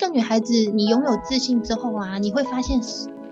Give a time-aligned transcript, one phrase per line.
[0.00, 2.80] 个女孩子，你拥有自信之后啊，你会发现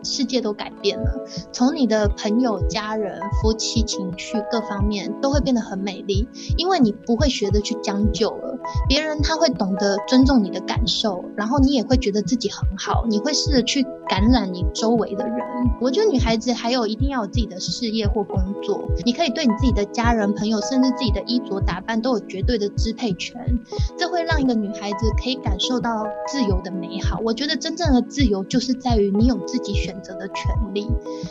[0.08, 8.58] 世界都改变了，从你的朋友、家人、夫妻情绪各方面都会变得很美丽，因为你不会学着去将就了。
[8.88, 15.38] 别人他会懂得尊重你的感受，然后你也会觉得自己很好，你会试着去感染你周围的人。
[15.80, 23.58] 我觉得女孩子还有一定要有自己的事业或工作，你可以对你自己的家人、朋友，甚至自己的衣着打扮都有绝对的支配权，
[23.98, 27.20] 这会让一个女孩子可以感受到自由的美好。
[27.22, 30.86] 我觉得真正的自由就是在于你有自己选择的权利，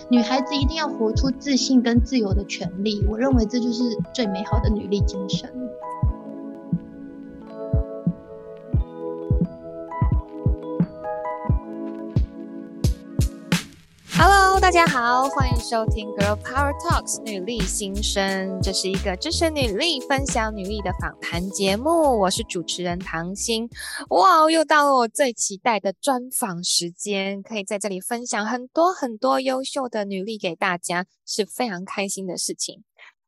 [0.10, 3.06] 女孩子一定要活出自信跟自由的权利。
[3.08, 5.67] 我认为这就是最美好的女力精神。
[14.20, 22.20] Hello，大家好，欢迎收听 Girl Power Talks 女力新生，这是一个支持女力、分享女力的访谈节目。
[22.20, 23.70] 我是主持人唐心。
[24.10, 32.84] 哇，又到了我最期待的专访时间，可以在这里分享很多很多优秀的女力给大家，是非常开心的事情。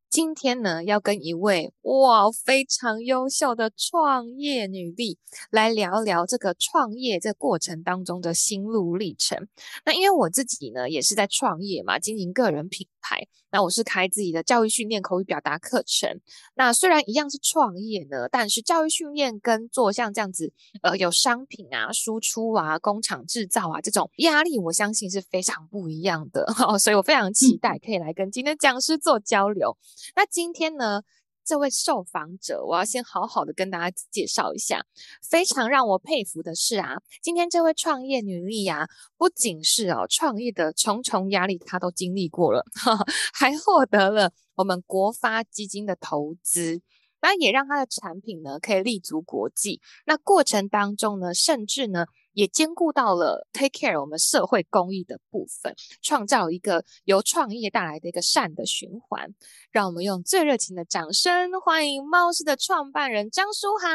[0.09, 5.19] 今天呢，要跟一位哇非常优秀的创业女力
[5.51, 9.47] 来聊聊这个创业这过程当中的心路历程。
[9.85, 13.27] 那因为我自己呢也是在创业嘛，经营个人品牌。
[13.51, 16.19] 那我是开自己的教育训练、口语表达课程。
[16.55, 26.45] 那虽然一样是创业呢，但是教育训练跟做像这样子呃有商品啊、输出啊、工厂制造啊这种压力，我相信是非常不一样的。
[26.67, 29.77] 哦， 所以我非常期待可以来跟今天讲师做交流。
[30.15, 31.01] 那今天呢，
[31.49, 34.85] 这位受访者，我要先好好的跟大家介绍一下。
[35.27, 42.63] 非常让我佩服的是啊，今天这位创业女力啊，不仅是哦创业的重重压力，她都经历过了，
[43.33, 46.83] 还获得了我们国发基金的投资，
[47.19, 49.81] 那也让她的产品呢可以立足国际。
[50.05, 52.05] 那过程当中呢，甚至呢。
[52.39, 59.33] 也兼顾到了 take care 我们社会公益的部分，创造一个由创业带来的一个善的循环。
[59.71, 63.91] 让我们用最热情的掌声欢迎猫师的创办人张舒涵。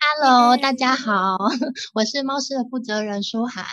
[0.00, 1.38] Hello，大家好，
[1.94, 3.64] 我是猫师的负责人舒涵。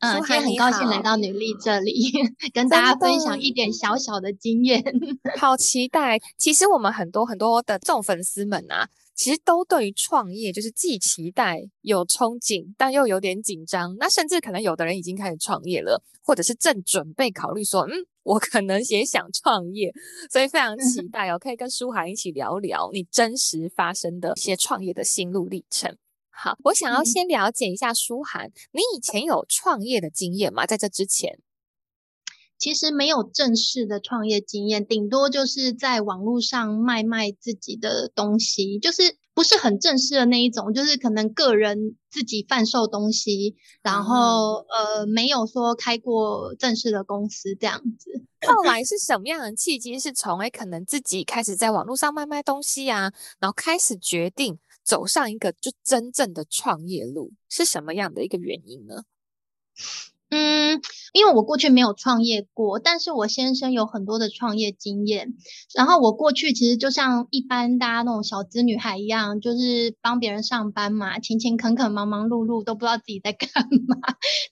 [0.00, 1.94] 嗯，今天很高兴来到女力这里，
[2.52, 4.82] 跟大家分享一点小小的经验。
[5.38, 6.18] 好期待！
[6.36, 8.88] 其实我们很多很多的众粉丝们啊。
[9.22, 13.94] 其实都对于创业就是既期待有憧憬，但又有点紧张。
[14.00, 17.92] 那甚至可能有的人已经开始创业了，或者是正准备考虑说，嗯，
[18.24, 19.92] 我可能也想创业。
[20.28, 25.96] 所以非常期待哦，可以跟舒涵一起聊聊你真实发生的一些创业的心路历程。
[26.28, 30.66] 好，我想要先了解一下舒涵，你以前有创业的经验吗？
[30.66, 31.38] 在这之前？
[32.62, 39.02] 其实没有正式的创业经验，顶多就是在网络上卖卖自己的东西，就是
[39.34, 48.22] 不是很正式的那一种，就是可能个人自己贩售东西，然后呃没有说开过正式的公司这样子。
[48.46, 49.98] 后来是什么样的契机？
[49.98, 59.02] 是从哎可能自己开始在网络上卖卖东西啊，然后开始决定走上一个就真正的创业路，是什么样的一个原因呢？
[60.34, 60.80] 嗯，
[61.12, 65.34] 因为我过去没有创业过，但是我先生有很多的创业经验。
[65.74, 73.48] 然后我过去其实就像一般大家那种小资女孩一样，就是帮别人上班嘛，勤勤恳恳、忙忙碌碌，都不知道自己在干
[73.86, 73.98] 嘛。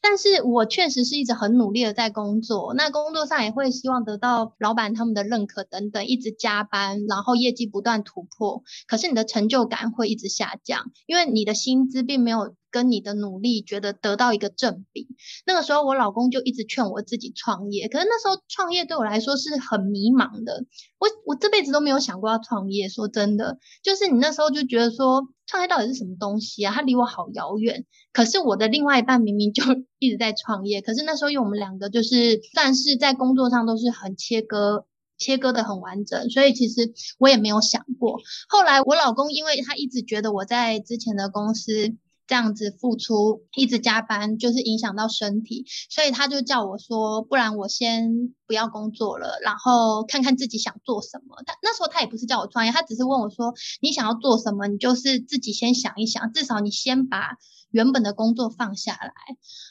[0.02, 8.62] 但是我确实是一直很努力的在工作，那工作上也会希望得到老板他们的认可等等，一直加班，然后业绩不断突破。
[8.86, 12.54] 可是你的成就感会一直下降，因为你的薪资并没有。
[12.70, 15.08] 跟你的努力觉得得到一个正比，
[15.46, 20.64] 那个时候我老公就一直劝我自己创业，可是那时候创业对我来说是很迷茫的，
[20.98, 22.88] 我我这辈子都没有想过要创业。
[22.88, 26.72] 说真的，就是你那时候就觉得说创业到底是什么东西啊？
[26.74, 27.84] 它离我好遥远。
[28.12, 29.62] 可是我的另外一半明明就
[29.98, 34.86] 一直在创业，可是那时候因为我们两个就是算是在工作上都是很切割，
[35.18, 38.20] 切割得很完整，所以其实我也没有想过。
[38.48, 41.96] 后来我老公因为他一直觉得我在之前的公司。
[42.30, 51.42] 这样子付出，一直加班，就是影响到身体，所以他就叫我说，不然我先不要工作了，然后看看自己想做什么。
[51.44, 53.52] 他那时候他也不是叫我创业，他只是问我说，
[53.82, 54.68] 你想要做什么？
[54.68, 57.36] 你就是自己先想一想，至少你先把。
[57.70, 59.12] 原本的工作放下来，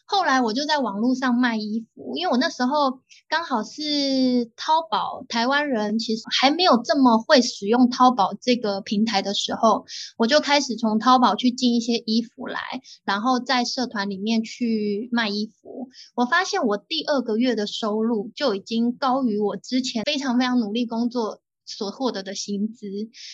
[0.06, 9.86] 后来我就在网络上卖衣服，因为我那时候刚好是淘宝，台湾人其实还没有这么会使用淘宝这个平台的时候，
[10.18, 12.60] 我就开始从淘宝去进一些衣服来，
[13.04, 15.90] 然后在社团里面去卖衣服。
[16.16, 22.88] 我发现我第二个月的收入就已经高于我之前非常非常努力工作所获得的薪资，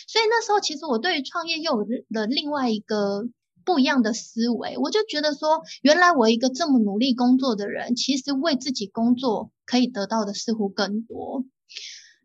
[0.08, 3.30] 所以那时候其实我对于创业又有了另外一个。
[3.66, 4.78] 不一样的思维。
[4.78, 11.44] 我就觉得说，原来我一个这么努力工作的人，其实为自己工作可以得到的似乎更多。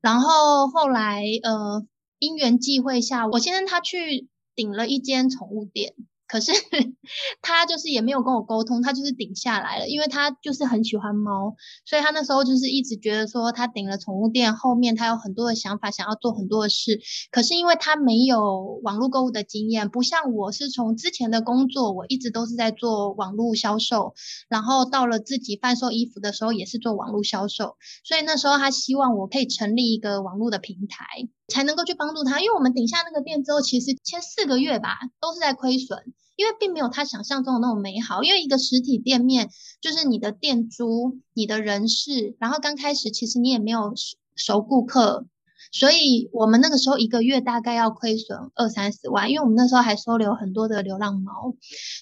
[0.00, 1.84] 然后后来，呃，
[2.18, 5.94] 因缘际会下，我先生他去顶了一间宠物店。
[6.30, 6.52] 可是
[7.42, 17.00] 他就是也没有跟我沟通，他就是顶下来了，因为他就是很喜欢猫，所以他那时候就是一直觉得说他顶了宠物店后面他有很多的想法，想要做很多的事。
[17.32, 24.14] 可是因为他没有网络购物的经验，不像我是从之前的工作，我一直都是在做网络销售，
[24.48, 31.04] 然后到了自己贩售衣服的时候也是做网络销售，所以那时候他希望我可以成立一个网络的平台，
[31.48, 32.38] 才能够去帮助他。
[32.38, 36.14] 因为我们顶下那个店之后，其实前四个月吧都是在亏损。
[36.40, 43.92] 因为并没有他想象中的那么美好，因为一个实体店面就是你的店租、你的人事，然后刚开始其实你也没有
[44.36, 45.26] 熟顾客，
[45.70, 51.54] 所以我们那个时候一个月大概要亏损二三十万，因为我们那时候还收留很多的流浪猫，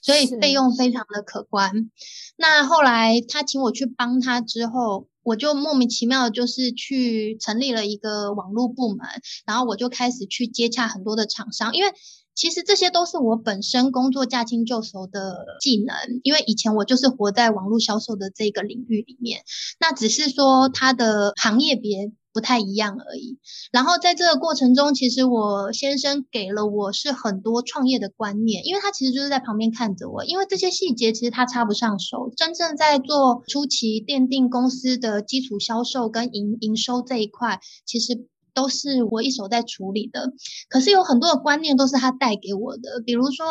[0.05, 1.91] 所以费用非常的可观。
[2.37, 9.05] 那后来他请我去帮他之后，我就莫名其妙的就是去成立了一个网络部门，
[9.45, 11.91] 然后我就开始去接洽很多的厂商，因为。
[12.39, 19.41] 其实这些都是我本身工作驾轻就熟的技能，因为以前我就是活在网络销售的这个领域里面，
[19.81, 23.41] 那只是说它的行业别不太一样而已。
[23.73, 38.29] 然后在这个过程中，其实我先生给了我是很多创业的观念，因为他其实就是在旁边看着我，因为这些细节其实他插不上手，真正在做初期奠定公司的基础销售跟营营收这一块，其实。
[38.59, 40.33] 都是我一手在处理的，
[40.69, 43.47] 可是有很多的观念都是他带给我的，比如说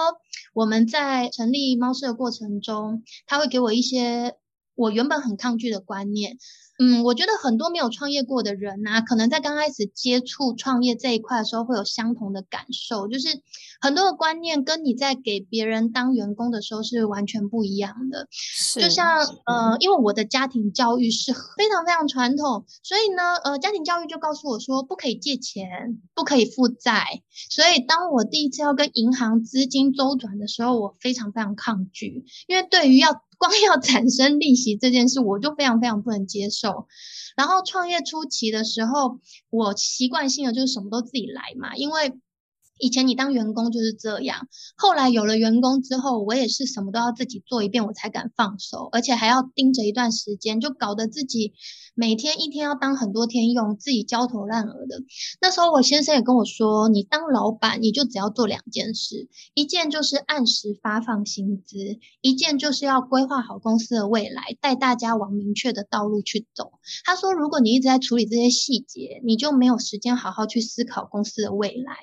[0.53, 4.35] 我们在成立猫舍的过程中，他会给我一些
[4.75, 6.37] 我原本很抗拒的观念。
[6.79, 13.29] 嗯，我觉得很多没有创业过的人呐、啊，可能在刚开始接触创业这一块的时候，会有相同的感受，就是
[13.81, 18.27] 很多的观念跟你在给别人当员工的时候是完全不一样的。
[18.29, 27.23] 是，就像呃，因为我的家庭教育是非常非常传统，所以呢，呃，家庭教育就告诉我说，不可以借钱，不可以负债。
[27.49, 36.87] 所以当我第一次要跟银行资金周转的时候，我非常非常抗拒，因为对于要 光要产生利息这件事，我就非常非常不能接受。
[37.35, 39.19] 然后创业初期的时候，
[39.49, 42.13] 我习惯性的就是什么都自己来嘛，因为。
[42.79, 51.53] 以前你当员工就是这样，后来有了员工之后，我也是什么都要自己做一遍，我才敢放手，而且还要盯着一段时间，就搞得自己
[51.95, 55.01] 每天一天要当很多天用，自己焦头烂额的。
[55.41, 61.77] 那时候我先生也跟我说，你当老板你就只要做两件事，一件就是按时发放薪资，
[62.21, 66.73] 一件就是要规划好公司的未来，带大家往明确的道路去走。
[67.05, 71.95] 他说，如果你一直在处理这些细节，你就没有时间好好去思考公司的未来。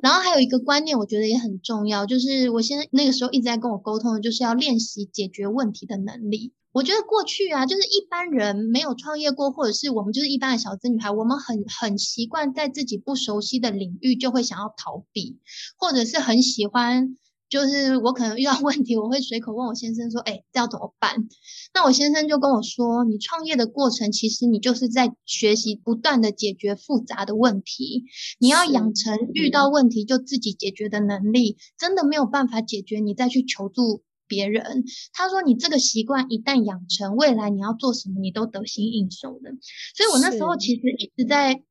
[0.00, 6.52] 然后还有一个观念，我觉得也很重要，就是我现在那个时候一直在跟我沟通的，就是要练习解决问题的能力。
[6.72, 15.38] 我觉得过去啊，就是一般人没有创业过，或者是我们就是一般的小资女孩，我们很很习惯在自己不熟悉的领域就会想要逃避，
[15.76, 17.18] 或者是很喜欢。
[17.52, 21.28] 就是我可能遇到问题，我会随口问我先生说：“哎，这要怎么办？”
[21.74, 28.04] 那我先生就跟我说：“你创业的过程，其实你就是在学习不断的解决复杂的问题。
[28.38, 39.50] 你要养成遇到问题就自己解决的能力，真的没有办法解决，你再去求助别人。”他说：“你这个习惯一旦养成，未来你要做什么，你都得心应手的。”
[39.94, 41.62] 所以，我那时候其实一直在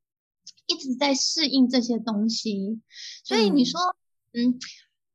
[0.67, 2.79] 一直在适应这些东西。
[3.24, 3.79] 所以你说，
[4.34, 4.46] 嗯。
[4.51, 4.60] 嗯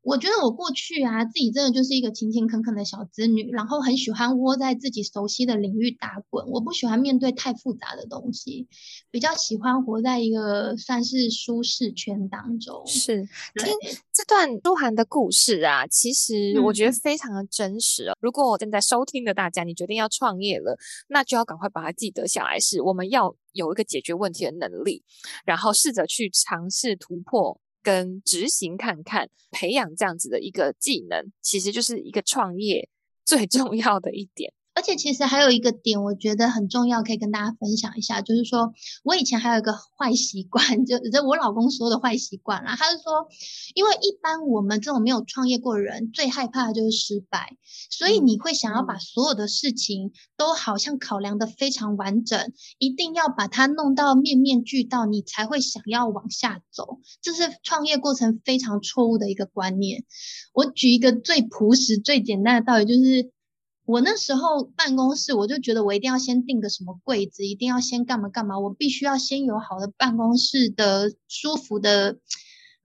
[0.07, 6.47] 我觉得我过去啊，自己真的就是一个勤勤恳恳的小资女，然后很喜欢窝在自己熟悉的领域打滚。
[6.49, 8.69] 我不喜欢面对太复杂的东西，
[9.11, 12.87] 比较喜欢活在一个算是舒适圈当中。
[12.87, 13.17] 是，
[13.57, 13.75] 听
[14.13, 18.13] 这段舒涵的故事啊，其实我觉得非常的真实哦。
[18.13, 25.03] 嗯、如果我正在收听的大家，你决定要创业了，那就要赶快把它记得下来，是我们要有一个解决问题的能力，
[25.45, 27.61] 然后试着去尝试突破。
[27.87, 32.89] 跟执行看看，培养这样子的一个技能，其实就是一个创业
[33.25, 34.53] 最重要的一点。
[34.77, 42.77] 而且其实还有一个点，我觉得很重要，可以跟大家分享一下，就是说我以前还有一个坏习惯， 就这我老公说的坏习惯啦。
[42.77, 43.27] 他是说，
[43.75, 47.57] 因为一般我们这种没有创业过的人，最害怕的就是失败，
[47.89, 56.99] 所以你会想要把所有的事情都好像考量的非常完整，一定要把它弄到面面俱到，你才会想要往下走。
[57.23, 60.05] 这是创业过程非常错误的一个观念。
[60.53, 63.33] 我举一个最朴实、最简单的道理，就是。
[63.87, 72.19] 我那时候办公室，我就觉得我一定要先订个什么柜子，一定要先干嘛干嘛，我必须要先有好的办公室的舒服的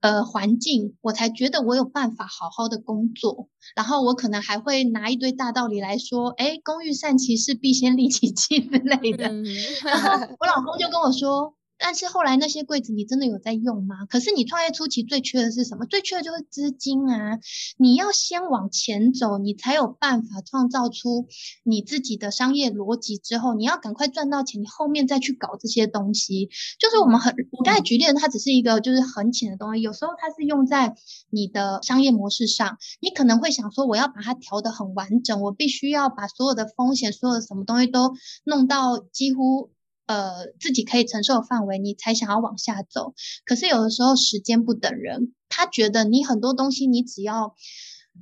[0.00, 3.48] 呃环境，我才觉得我有办法好好的工作。
[3.74, 9.28] 然后我可能还会拿一堆大道理来说，哎，工欲善其事，必先利其器之类的。
[9.28, 9.44] 嗯、
[9.84, 11.54] 然后我老公就跟我说。
[11.84, 14.06] 但是后来那些柜子你真的有在用吗？
[14.08, 15.84] 可是你创业初期最缺的是什么？
[15.84, 17.40] 最缺的就是资金啊！
[17.76, 21.26] 你要先往前走，你才有办法创造出
[21.64, 23.18] 你自己的商业逻辑。
[23.18, 26.48] 之后你要赶快赚到钱，你后面再去搞这些东西。
[26.78, 29.82] 就是我们很，我刚才举例的，它只是一个就是很浅的东西。
[29.82, 30.94] 有时候它是用在
[31.30, 39.70] 你的商业模式上，你可能会想说，我要把它调得很完整，我必须要把所有的风险、所有的什么东西都弄到几乎。
[40.12, 43.14] 呃，自己可以承受的范围，你才想要往下走。
[43.46, 47.54] 可是有的时候时间不等人，他觉得你很多东西，你只要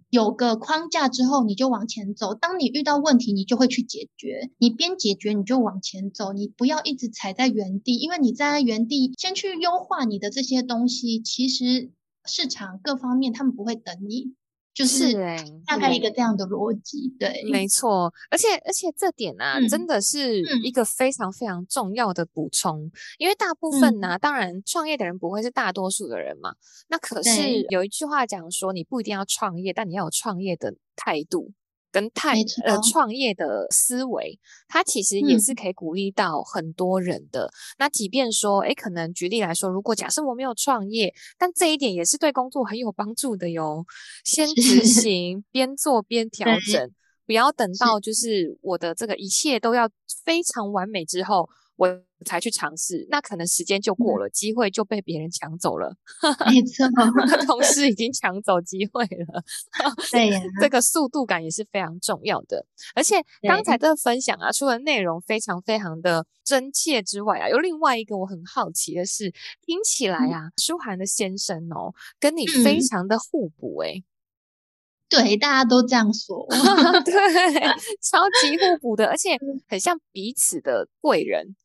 [0.08, 2.36] 有个框架之后，你就往前走。
[2.36, 4.52] 当你遇到问题，你就会去解决。
[4.58, 6.32] 你边解决，你就往前走。
[6.32, 11.90] 你不要一直踩在原地，因为你站在原地，先去优化你的这些东西，其实
[12.24, 14.36] 市场各方面他们不会等你。
[14.72, 15.12] 就是
[15.66, 26.54] 大概一个这样的逻辑，对，没错，而且而且这点呢、啊嗯，真的是一个非常非常重要的补充，嗯、因为大部分呢、啊嗯，当然创业的人不会是大多数的人嘛，
[26.88, 31.52] 那可是有一句话讲说，你不一定要创业，但你要有创业的态度。
[31.92, 37.46] 跟太呃创业的思维，它其实也是可以鼓励到很多人的。
[37.46, 43.84] 嗯、那即便说，诶，可能举例来说，如果假设我没有创业，但这一点也是对工作很有帮助的哟。
[44.24, 46.90] 先执行，边做边调整，
[47.26, 49.88] 不要等到就是我的这个一切都要
[50.24, 51.48] 非常完美之后。
[51.76, 51.88] 我
[52.24, 55.96] 才去尝试，那可能时间就过了，嗯、机会就被别人抢走了。
[56.46, 56.86] 没错，
[57.46, 59.42] 同事已经抢走机会了。
[60.10, 62.66] 对呀，这个速度感也是非常重要的。
[62.94, 69.32] 而且刚才的分享啊，除了内容非常非常的真切之外啊，有另外一个我很好奇的是，
[69.64, 74.04] 听起来啊，嗯、书涵的先生哦，跟你非常的互补诶、欸。
[75.08, 76.46] 对，大家都这样说。
[77.04, 77.12] 对，
[78.00, 79.30] 超级互补的，而且
[79.66, 81.56] 很像彼此的贵人。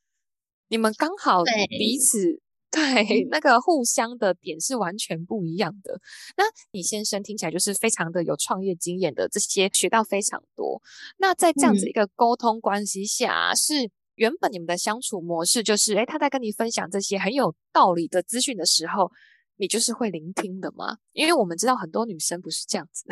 [0.67, 2.39] 你们刚好彼此
[2.71, 6.01] 对，对 那个互相的点是完全不一样的。
[6.35, 10.81] 那你先生听起来就是非常的有创业经验的，这些学到非常多。
[11.17, 19.09] 那在这样子一个沟通关系下，嗯、是原本你们的相处模式就是，诶他在跟你分享这些很有道理的资讯的时候，
[19.57, 20.97] 你就是会聆听的吗？
[21.13, 23.05] 因为我们知道很多女生不是这样子。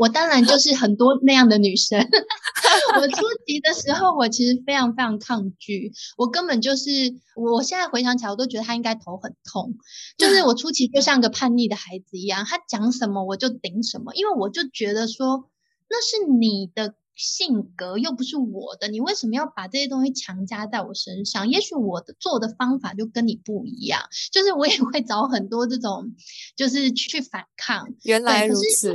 [0.00, 2.00] 我当然就是很多那样的女生。
[2.96, 5.92] 我初级的时候，我其实非常非常抗拒。
[6.16, 6.90] 我根本就是，
[7.36, 9.74] 我现在回想起来，我都觉得他应该头很痛。
[10.16, 15.50] 就是我初期就像个叛逆的孩子一样，他讲什么我就顶什么，因为我就觉得说
[15.90, 16.94] 那是你的。
[17.20, 21.48] 性格又不是我的，你为什么要把这些东西强加在我身上？
[21.50, 24.00] 也许我的做的方法就跟你不一样，
[24.32, 26.14] 就是我也会找很多这种，
[26.56, 27.88] 就是去反抗。
[28.02, 28.92] 原来如此。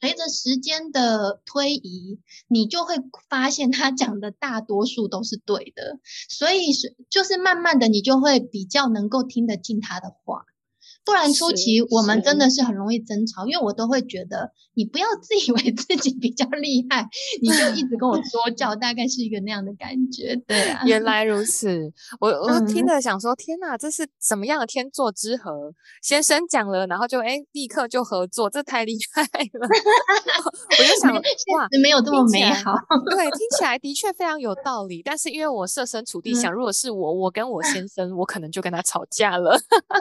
[0.00, 2.94] 随着时间的推移，你就会
[3.28, 5.98] 发现他讲的大多数都是对的，
[6.28, 10.46] 所以是就是慢慢的，你就会比较能够听得进他的话。
[11.08, 17.08] 不然初期我们真的是很容易争吵，因为我都会觉得你不要自以为自己比较厉害，
[17.40, 20.36] 你就一直跟我说教，大概是一个那样的感觉。
[20.46, 25.72] 对啊，原来如此，我我听了想说，天哪，这是什么样的天作之合？
[26.02, 29.66] 先生讲了，然后就哎立刻就合作，这太厉害了。
[30.78, 32.74] 我就想，哇，没有这么美好。
[33.08, 35.00] 对，听起来的确非常有道理。
[35.02, 39.58] 但是因为我设身处地想，如果是我，我跟我先生，我可能就跟他吵架了。
[39.88, 39.98] 对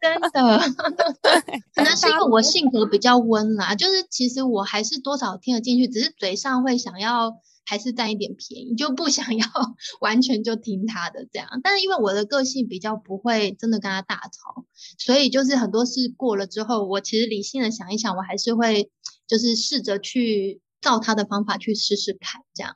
[0.00, 0.58] 真的，
[1.74, 9.46] 可能是因为我性格比较温啦，就是其实我还是多少听得进去，只是嘴上会想要还是占一点便宜，就不想要
[10.00, 11.48] 完全就听他的这样。
[11.62, 14.64] 但是因为我的个性比较不会真的跟他大吵，
[14.98, 18.90] 所以就是很多事过了之后，我其实理性的想一想，我还是会
[19.26, 22.74] 就是试着去照他的方法去试试看这样。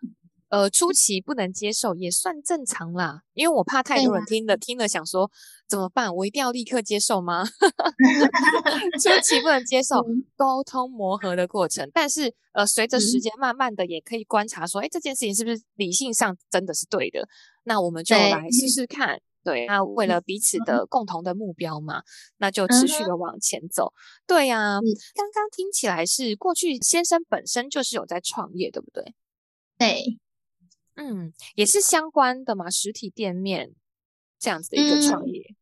[0.52, 5.30] 呃，初期不能接受也算正常啦，因为我怕太多人听了听了想说
[5.66, 6.14] 怎么办？
[6.14, 7.42] 我一定要立刻接受吗？
[9.02, 10.04] 初期不能接 受
[10.36, 17.26] 沟通磨合的过程，但是呃，随着时间慢慢的也可以观察说，哎、嗯，这件事情是不是理性上真的是对的？
[17.64, 19.22] 那我们就来试试看。
[19.42, 22.02] 对，那为了彼此的共同的目标嘛，
[22.36, 23.94] 那就持续的往前走。
[24.26, 24.80] 对呀、啊，
[25.14, 29.14] 刚刚听起来是过去先生本身就是有在创业，对不对？
[29.78, 30.18] 对。
[30.94, 33.72] 嗯，也是相关的嘛，实体店面
[34.38, 35.40] 这样子的一个创业。
[35.40, 35.56] 嗯，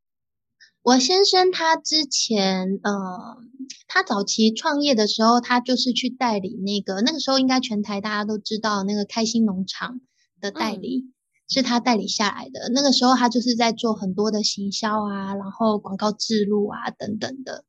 [0.83, 3.39] 我先生他之前，呃，
[3.87, 10.01] 他早期创业的时候，他就是去代理那个，那个时候应该全台大家都知道那个开心农场
[10.41, 11.07] 的代理。
[11.07, 11.15] 嗯
[11.53, 12.71] 是他代理下来的。
[12.73, 17.65] 那个时候他就是在做很多的行销啊，然后广告置入啊等等的。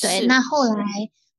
[0.00, 0.82] 对，那后来。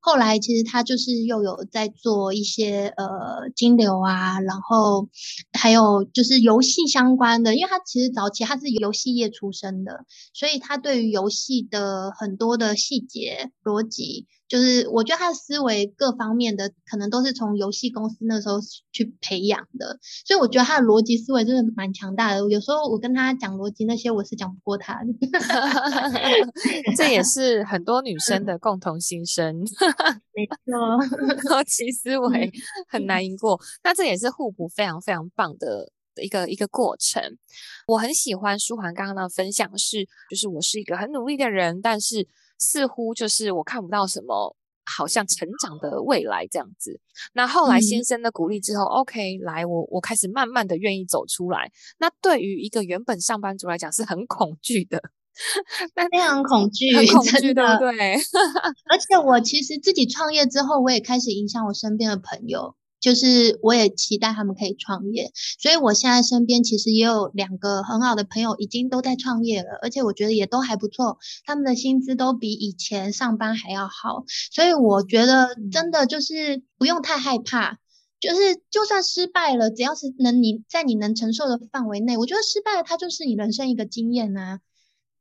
[0.08, 5.10] 后来其实他就是又有在做一些呃金流啊，然后
[5.52, 14.26] 还有就是游戏相关的，因为他其实早期他是游戏业出身的，所以他对于游戏的很多的细节逻辑。
[14.48, 18.58] 就是我觉得他的思维各方面的可能都是从游戏公司那时候
[18.90, 22.40] 去培养的，所以我觉得他的逻辑思维真的蛮强大的。
[22.48, 25.12] 有时候我跟他讲逻辑那些，我是讲不过他的。
[26.96, 29.54] 这也是很多女生的共同心声。
[30.32, 30.72] 没错，
[31.50, 32.50] 逻辑思维
[32.88, 33.60] 很难赢过。
[33.84, 35.90] 那这也是互补非常非常棒的
[36.22, 37.22] 一个一个过程。
[37.86, 42.26] 我很喜欢书桓刚刚的分享是，就是我是一个很努力的人，但是。
[42.58, 47.00] 似乎就是我看不到什么好像成长的未来这样子。
[47.34, 51.70] 那后来先生的鼓励之后，嗯，OK，来，我我开始慢慢的愿意走出来。
[51.98, 55.02] 那对于一个原本上班族来讲是很恐惧的，
[55.94, 58.14] 那非常恐惧，很恐惧，对不对？
[58.90, 62.74] 而且我其实自己创业之后，我也开始影响我身边的朋友。
[63.00, 77.78] 就是我也期待他们可以创业，所以我现在身边其实也有两个很好的朋友，已经都在创业了，而且我觉得也都还不错，他们的薪资都比以前上班还要好，所以我觉得真的就是不用太害怕，
[78.20, 84.60] 就是就算失败了，只要是能你在你能承受的范围内，我觉得失败了它就是你人生一个经验啊。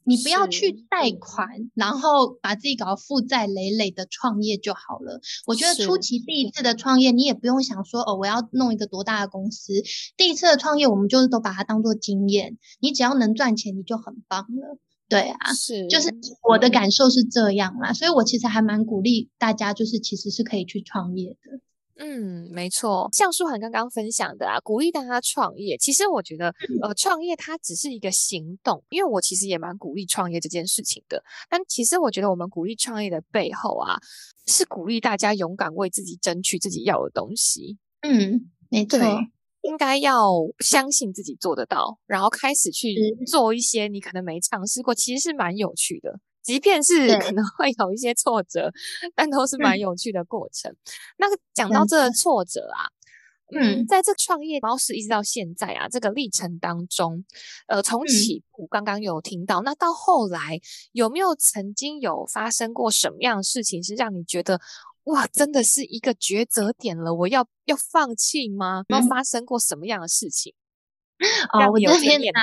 [0.08, 5.20] 你不要去贷款，然后把自己搞负债累累的创业就好了。
[5.46, 9.74] 我觉得初期第一次的创业，你也不用想说哦，我要弄一个多大的公司。
[10.16, 12.58] 第一次的创业，我们就是都把它当做经验。
[12.80, 14.80] 你只要能赚钱，你就很棒了。
[15.10, 16.14] 对啊，是，就是
[16.50, 17.94] 我的感受是这样啦。
[17.94, 21.60] 所以我其实还蛮鼓励大家，就是其实是可以去创业的。
[22.00, 25.77] 嗯，没错，像舒涵刚刚分享的啊，鼓励大家创业。
[25.77, 31.24] 其实我觉得，呃，创业它只是一个行动，因为我其实也蛮鼓励创业这件事情的。
[31.50, 33.98] 但其实我觉得，我们鼓励创业的背后啊，
[34.46, 37.77] 是鼓励大家勇敢为自己争取自己要的东西。
[38.01, 39.00] 嗯，没错，
[39.62, 42.95] 应该要相信自己做得到，然后开始去
[43.26, 46.19] 做一些你可能没尝试过，其实是蛮有趣的。
[46.47, 48.71] 即便是可能会有一些挫折，
[49.13, 50.71] 但都是蛮有趣的过程。
[50.71, 50.77] 嗯、
[51.17, 52.88] 那讲到这个挫折啊，
[53.53, 57.25] 嗯，在这创业猫是一直到现在啊，这个历程当中，
[57.67, 60.62] 呃，从起步刚刚有听到，嗯、那到后来
[60.93, 64.62] 有没有曾经有发生过什么样的事情，是让你觉得
[65.03, 68.86] 哇，真的是一个抉择点了，我要要放弃吗？
[68.88, 70.53] 有没有发生过什么样的事情？
[71.51, 72.39] 哦，我这边呢，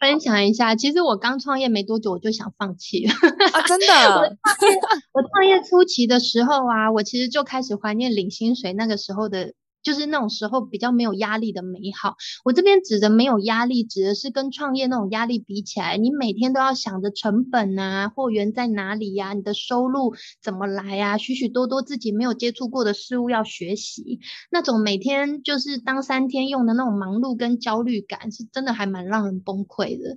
[0.00, 3.12] 分享一下，其实我刚创业没多久，我就想放弃了。
[3.52, 4.36] 啊，真的？
[5.12, 9.52] 我创业初期的时候啊，我其实就开始怀念领薪水那个时候的。
[9.86, 12.16] 就是那种时候比较没有压力的美好。
[12.44, 24.18] 我这边指的没有压力，指的是跟创业那种压力比起来，你每天都要想着成本啊，货源在哪里呀，你的收入怎么来呀，许许多多自己没有接触过的事物要学习，
[24.50, 30.16] 那种每天就是当三天用的那种忙碌跟焦虑感，是真的还蛮让人崩溃的。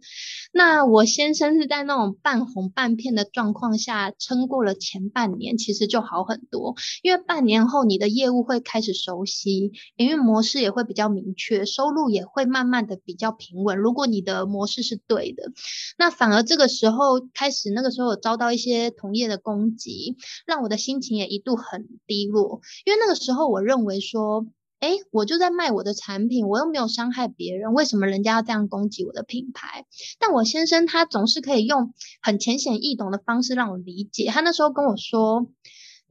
[0.52, 9.59] 那我先生是在那种半红半片的状况下撑过了前半年，其实就好很多，因为半年后你的业务会开始熟悉。
[9.98, 13.78] 营运模式也会比较明确，收入也会慢慢的比较平稳。
[13.78, 15.52] 如果你的模式是对的，
[15.98, 22.62] 那反而这个时候开始，那个时候有遭到一些同业的攻击，让我的心情也一度很低落。
[22.86, 24.46] 因为那个时候我认为说，
[24.80, 29.86] 哎，我就在卖我的产品，我又没有伤害别人，为什么人家要这样攻击我的品牌？
[30.20, 34.28] 但我先生他总是可以用很浅显易懂的方式让我理解。
[34.28, 35.48] 他那时候跟我说。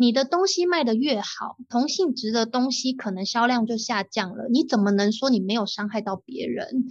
[0.01, 4.47] 你的东西卖得越好，同性质的东西可能销量就下降了。
[4.49, 6.85] 你怎么能说你没有伤害到别人？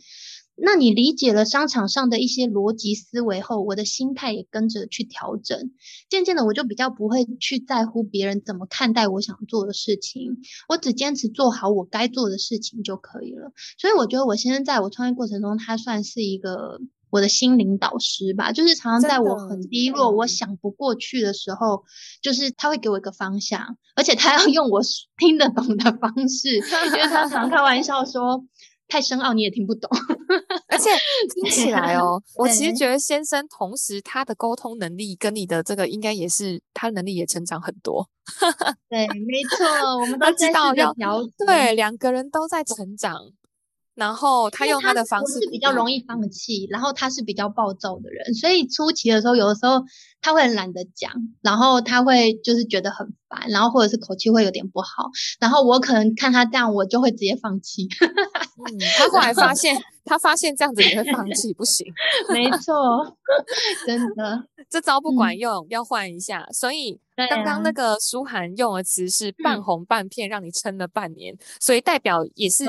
[0.60, 5.72] 那你理解了商场上的一些逻辑思维后，我的心态也跟着去调整。
[6.10, 13.54] 渐渐的，我就比较不会去在乎别人怎么看待我想做的事情，我只坚持做好我该做的事情就可以了。
[13.78, 16.82] 所以，我觉得我现在在我创业过程中，他算是一个。
[17.10, 21.84] 我的心灵导师吧，就是常常在我很低落、我想不过去的时候，
[22.22, 24.82] 就是他会给我一个方向，而且他要用我
[25.18, 28.44] 听得懂的方式，因为他常开玩笑说
[28.88, 29.90] 太深奥你也听不懂，
[30.68, 30.90] 而且
[31.34, 38.08] 听起来哦，我其实觉得先生同时他的沟通能力跟你的这个应该也是他能力也成长很多，
[38.90, 39.66] 对，没错，
[40.00, 40.94] 我们 都知道要
[41.46, 43.18] 对两个人都在成长。
[43.98, 49.82] 然后他用他的方式是比较容易放弃，然后他是比较暴躁的人，所以初期的时候，有的时候
[50.22, 57.88] 他会很懒得讲，然后他会就是觉得很烦，然后或者是口气会有点不好，然后我可能看他这样，我就会直接放弃。
[58.70, 61.92] 嗯，他后来发现，他发现这样子也会放弃，不行。
[62.30, 63.18] 没错，
[63.88, 66.48] 真的， 这招不管用，嗯、要换一下。
[66.52, 72.66] 所以刚刚那个舒涵用的词是半红半片，让你撑了半年，嗯、所以代表也是。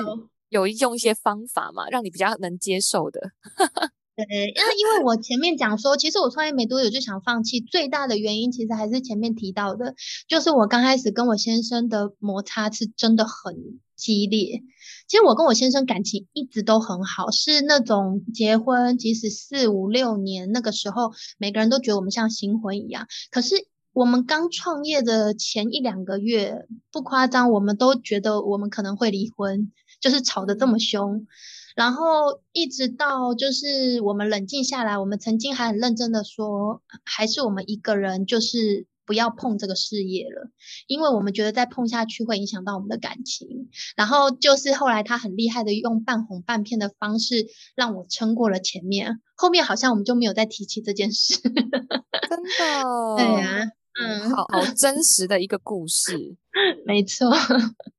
[0.49, 3.21] 有用一些方法嘛，让你比较能接受的。
[4.17, 9.95] 对，因为因为我前面讲说，其实我创业没多久就想放弃，最大的原因其实还是前面提到的，
[10.27, 13.55] 就是我刚开始跟我先生的摩擦是真的很
[13.95, 14.61] 激烈。
[15.07, 23.07] 其实我跟我先生感情一直都很好，是那种结婚即使四五六年，那个时候每个人都觉得我们像新婚一样。
[23.31, 23.55] 可是
[23.93, 29.71] 我们刚创业的前一两个月，不夸张，我们都觉得我们可能会离婚。
[30.01, 31.27] 就是吵得这么凶，
[31.75, 40.51] 然后一直到就是我们冷静下来，我们曾经还很认真的说，还是我们一个人，就是不要碰这个事业了，
[40.87, 43.71] 因为我们觉得再碰下去会影响到我们的感情。
[43.97, 51.39] 然后就是后来他很厉害的用半哄半骗的方式让我撑过了前面，后面好像我们就没有再提起这件事。
[51.43, 53.17] 真的？
[53.17, 53.78] 对呀、啊。
[54.01, 56.37] 嗯，好好真实的一个故事，
[56.87, 57.31] 没错，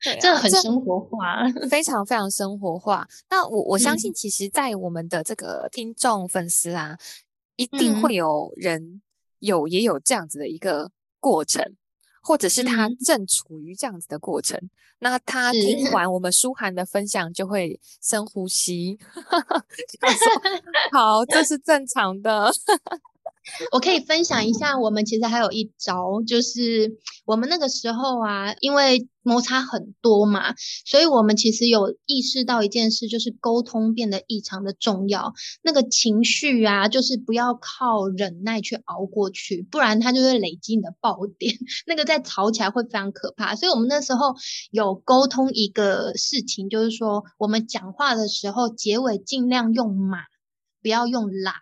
[0.03, 3.07] 对啊，这很生活化，非常非常生活化。
[3.29, 6.99] 那我我相信，其实，在我们的这个听众粉丝啊，嗯，
[7.57, 9.01] 一定会有人
[9.39, 11.75] 有也有这样子的一个过程，
[12.21, 14.57] 或者是他正处于这样子的过程。
[14.57, 15.91] 嗯，那他听。
[15.91, 18.97] 完我们舒涵的分享，就会深呼吸，
[20.91, 22.51] 好，这是正常的。
[23.71, 35.33] 我可以分享一下，我们其实还有一招，就是我们那个时候啊，因为摩擦很多嘛，所以我们其实有意识到一件事，就是沟通变得异常的重要。
[35.61, 41.53] 那个情绪啊，就是不要靠忍耐去熬过去，不然它就会累积你的爆点，
[41.85, 43.55] 那个再吵起来会非常可怕。
[43.55, 44.35] 所以我们那时候
[44.71, 50.19] 有沟通一个事情，就是说我们讲话的时候结尾尽量用马，
[50.81, 51.53] 不要用喇。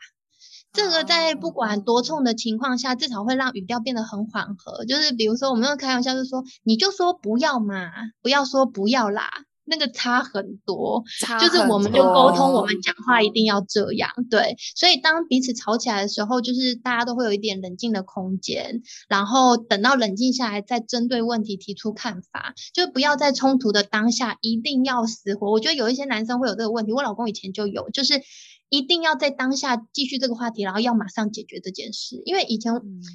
[0.78, 4.86] 这个在不管多冲的情况下，至少会让语调变得很缓和。
[4.86, 7.90] 就是比如说，我们会开玩笑，就说，你就说不要嘛，
[8.22, 9.28] 不要说不要啦，
[9.66, 11.04] 那个差很多。
[11.20, 11.50] 差很多。
[11.50, 14.12] 就是我们就沟通，我们讲话一定要这样。
[14.30, 22.54] 对，所以当彼此吵起来的时候，就是大家都会有一点冷静的空间，然后等到冷静下来，再针对问题提出看法。
[22.72, 25.50] 就不要在冲突的当下一定要死活。
[25.50, 28.22] 我觉得有一些男生会有这个问题，我老公以前就有，就是。
[28.70, 32.22] 一定要在当下继续这个话题，然后要马上解决这件事。
[32.26, 32.74] 因为以前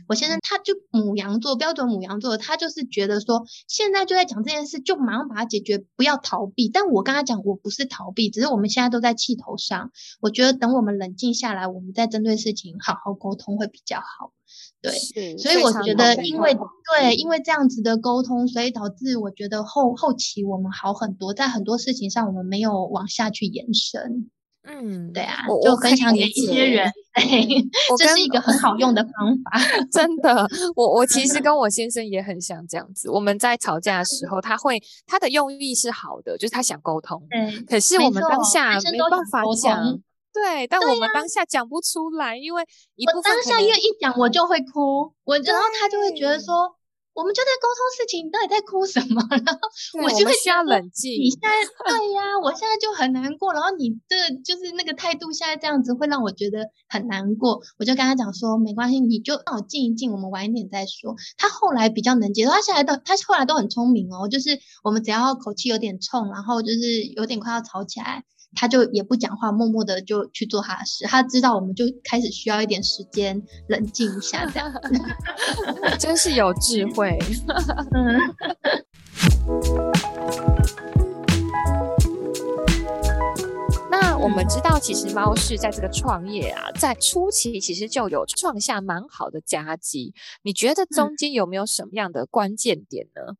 [0.08, 6.68] 我先生他就母羊座，标准母羊座，他就是觉得说现在就在讲这件事，就马上把它解决，不要逃避。
[6.68, 9.90] 但我跟他讲，我不是逃避，只是我们现在都在气头上。
[10.20, 14.32] 我觉得等我们冷静下来，我们再针对事情好好沟通会比较好。
[14.80, 24.30] 对，所以我觉得因为对，因为这样子的沟通，所以导致我觉得后后期我们好很多，在很多事情上我们没有往下去延伸。
[24.64, 26.87] 嗯，对啊，我就分享给一些人，
[27.90, 29.59] 我这是一个很好用的方法。
[29.90, 30.46] 真的，
[30.77, 33.11] 我我其实 跟我先生也很像这样子。
[33.11, 37.20] 我们在吵架的时候，他会他的用意是好的，就是他想沟通。
[37.29, 39.98] 对，可是我们当下没办法讲。
[40.33, 42.62] 对，但我们当下讲不出来，因为
[42.94, 46.77] 一部分我当下因为一讲我就会哭，我然后他就会觉得说。
[47.14, 49.20] 我们就在沟通事情，你到底在哭什么？
[49.44, 49.61] 然后
[50.03, 51.12] 我就会需要冷静。
[51.12, 51.51] 你现在
[51.85, 53.53] 对呀、啊，我现在就很难过。
[53.53, 57.61] 然后你这就是那个态度，现在这样子会让我觉得很难过。
[57.79, 61.14] 我就跟他讲说，没关系，你就让我静一静，我们晚一点再说。
[61.37, 64.29] 他后来比较能接受，他现在都他后来都很聪明哦。
[64.29, 68.25] 就是我们只要口气有点冲，然后就是有点快要吵起来。
[68.54, 71.06] 他就也不讲话，默默的就去做他的事。
[71.06, 74.72] 他知道我们就开始需要一点时间冷静一下，这样
[75.98, 77.18] 真是有智慧。
[77.94, 78.18] 嗯，
[83.90, 90.14] 那我们知道，其实猫是在这个创业啊，在初期其实就有创下蛮好的佳绩。
[90.42, 93.36] 你觉得中间有没有什么样的关键点呢？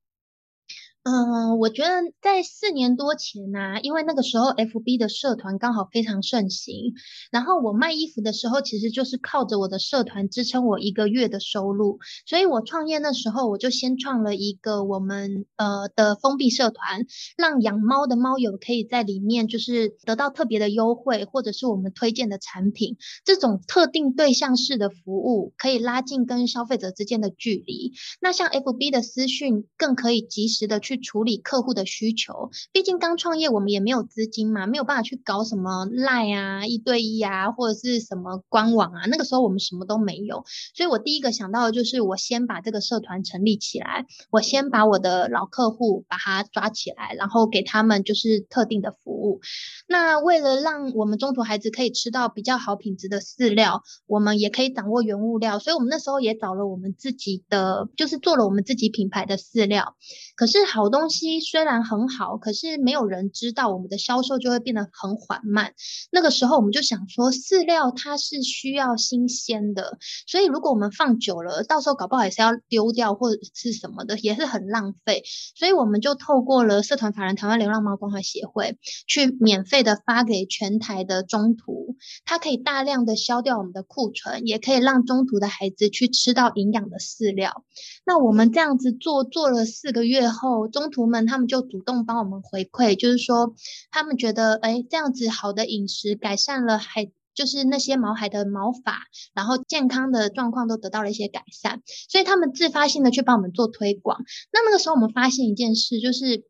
[1.05, 1.91] 嗯，我觉得
[2.23, 6.95] 在四年多前呐、因为那个时候 FB 的社团刚好非常盛行，
[7.33, 17.05] 然后我卖衣服的时候，其实就是靠着我的社团支撑我一个月的收入，所以我创业那时候我就先创了一个我们呃的封闭社团，
[17.37, 27.91] 让养猫的猫友可以在里面就是得到特别的优惠，或者是我们推荐的产品，这种特定对象式的服务可以拉近跟消费者之间的距离。
[28.21, 30.91] 那像 FB 的私讯更可以及时的去。
[30.92, 32.50] 去处理客户的需求。
[32.72, 39.07] 毕竟刚创业，我们也没有资金嘛，没有办法去搞什么赖啊、一对一啊，或者是什么官网啊。
[39.07, 49.40] 那个时候我们什么都没有，所以我第一个想到的就是，我先把这个社团成立起来，我先把我的老客户把他抓起来，然后给他们就是特定的服务。
[49.88, 59.96] 那为了让我们中途孩子可以吃到比较好品质的饲料，我们也可以掌握原物料，所以我们那时候也找了我们自己的，就是做了我们自己品牌的饲料。
[60.37, 65.75] 可是好好东西虽然很好，可是没有人知道，我们的销售就会变得很缓慢。
[66.11, 75.23] 那个时候我们就想说，饲料它是需要新鲜的，所以如果我们放久了，到时候搞不好也是要丢掉或者是什么的，也是很浪费。
[75.55, 87.62] 所以我们就透过了社团法人台湾流浪猫关怀协会，去免费的发给全台的中途，它可以大量的消掉我们的库存，也可以让中途的孩子去吃到营养的饲料。
[88.05, 93.55] 那我们这样子做做了四个月后，中途们他们就主动帮我们回馈，就是说
[93.93, 99.03] 他们觉得，哎，这样子好的饮食改善了还，就是那些毛孩的毛发，
[99.35, 104.19] 然后健康的状况都得到了一些改善，所以他们自发性的去帮我们做推广。
[104.53, 106.45] 那那个时候我们发现一件事，就是。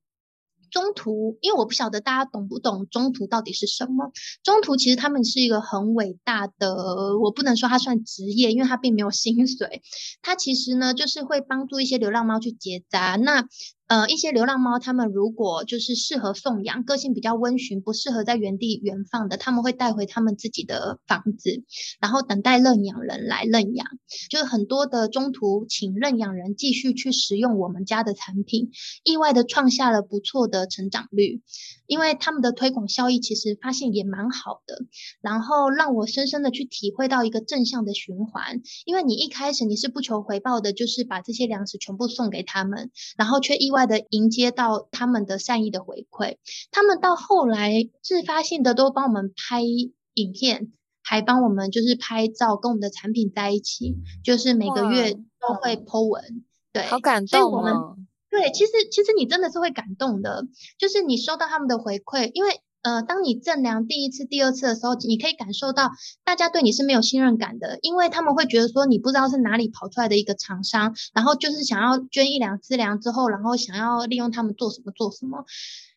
[0.72, 4.10] 中途，因为我不晓得大家懂不懂中途到底是什么。
[4.42, 9.82] 中途其实他们是一个很伟大的，我不能说它算职业，因为它并没有薪水。
[10.22, 13.16] 它其实呢，就是会帮助一些流浪猫去结扎。
[13.16, 13.46] 那
[13.92, 21.62] 呃，一些流浪猫，它们如果就是适合送养，个性比较温驯，不适合在原地原放的，他们会带回他们自己的房子，
[22.00, 23.86] 然后等待认养人来认养。
[24.30, 28.70] 就是很多的中途请认养人继续去使用我们家的产品，
[29.04, 31.42] 意外的创下了不错的成长率。
[31.86, 34.86] 因为他们的推广效益其实发现也蛮好的，
[35.20, 38.62] 然后让我深深的去体会到一个正向的循环。
[38.86, 46.36] 因为你一开始你是不求回报的，就是把这些粮食全部送给他们，然后却意外的迎接到他们的善意的回馈。
[46.70, 56.44] 他们到后来自发性的都帮我们拍影片，还帮我们就是拍照，跟我们的产品在一起，就是每个月都会 po 文。
[56.72, 57.96] 对，好感动哦。
[58.30, 60.46] 对，其实其实你真的是会感动的，
[60.78, 65.90] 就是你收到他们的回馈，因为呃，当你赠粮第一次、第二次的时候，你可以感受到
[66.24, 75.44] 大家对你是没有信任感的，因为他们会觉得说你不知道是哪里跑出来的一个厂商，然后就是想要捐一两次粮之后，然后想要利用他们做什么做什么。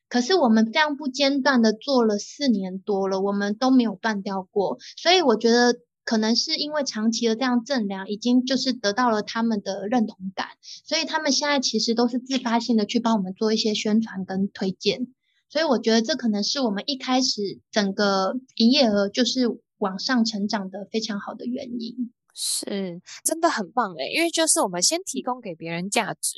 [0.09, 5.75] 可是我们这样不间断的做了四年多了，我们都没有断掉过，所以我觉得。
[6.07, 10.49] 可能是因为长期的这样赠粮，已经就是得到了他们的认同感，
[10.85, 15.07] 所以他们现在其实都是自发性的去帮我们做一些宣传跟推荐。
[15.49, 19.43] 所以我觉得这可能是我们一开始整个营业额就是
[19.77, 22.13] 往上成长的非常好的原因。
[22.33, 26.35] 是，真的很棒诶，因为就是我们先提供给别人价值，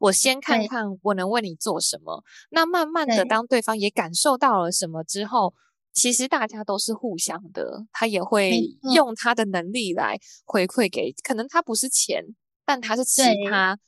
[0.00, 5.54] 我先看看我能为你做什么，那慢慢的当对方也感受到了什么之后。
[5.92, 8.60] 其实大家都是互相的，他也会
[8.94, 12.22] 用他的能力来回馈给，可能他不是钱，
[12.66, 13.78] 但他是其他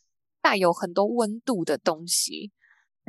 [0.40, 2.50] 带有很多温度的东西。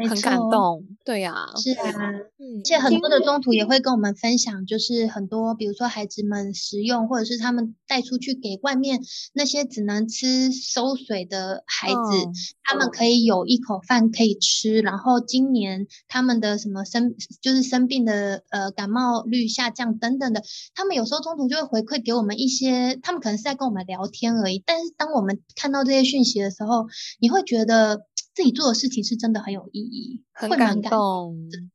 [0.07, 1.89] 很感动，对呀、啊，是啊，
[2.37, 9.01] 嗯，而且很多的中途也会跟我们分享，就是很多，比如说孩子们食用，或者是他们带出去给外面
[9.33, 12.31] 那些只能吃馊水的孩子，哦、
[12.63, 14.79] 他们可以有一口饭可以吃。
[14.81, 20.43] 然后今年他们的什么生，就是生病的呃感冒率下降等等的，
[20.75, 24.61] 他们有时候中途就会回馈给我们一些，他们可能是在跟我们聊天而已。
[24.65, 26.87] 但是当我们看到这些讯息的时候，
[27.19, 28.01] 你会觉得。
[28.39, 31.69] 自己做的事情是真的很有意义，很感动，真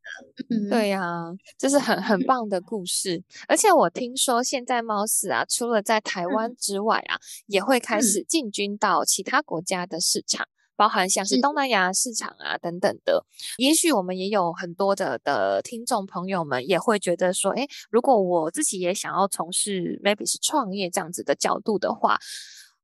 [0.49, 1.25] 的，嗯，对呀、啊，
[1.59, 3.23] 这是很很棒的故事。
[3.47, 13.27] 而且我听说现在猫饲啊，除了在台湾之外啊，嗯、也会开始进军到其他国家的市场，嗯、包含像是东南亚市场啊等等的。
[13.59, 22.19] 也许我们也有很多的的听众朋友们也会觉得说，诶，如果我自己也想要从事 maybe 是创业这样子的角度的话。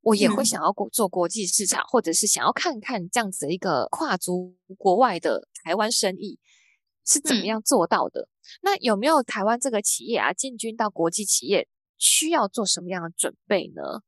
[0.02, 6.38] 我也会想要过做国际市场，嗯，或者是想要看看这样子的一个跨足国外的台湾生意
[7.06, 8.22] 是怎么样做到的。
[8.22, 8.28] 嗯。
[8.62, 14.02] 那有没有台湾这个企业啊，进军到国际企业需要做什么样的准备呢？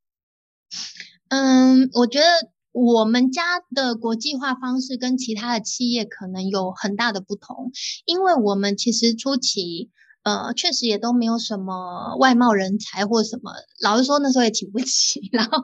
[1.29, 2.25] 嗯，我觉得
[2.71, 7.71] 我们家的国际化方式跟其他的企业可能有很大的不同，
[8.05, 9.91] 因为我们其实初期。
[10.23, 15.29] 呃，确实也都没有什么外贸人才或什么，老实说那时候也请不起。
[15.33, 15.61] 然后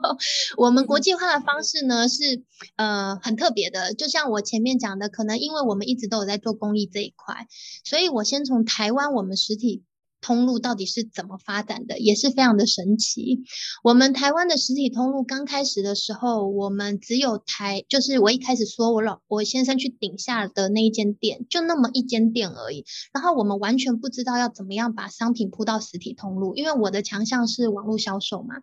[0.58, 2.44] 我们国际化的方式呢是
[2.76, 7.46] 呃很特别的，就像我前面讲的，可能因为我们一直都有在做公益这一块，
[7.84, 9.82] 所以我先从台湾我们实体
[10.20, 13.40] 通路到底是怎么发展的，也是非常的神奇。
[13.82, 22.84] 我们台湾的实体通路刚开始的时候，我们只有台，就是我一开始说我老我先生去顶下的那一间店，就那么一间店而已。
[23.12, 28.56] 然后我们完全不知道要怎么样把商品铺到实体通路，因为我的强项是网络销售嘛。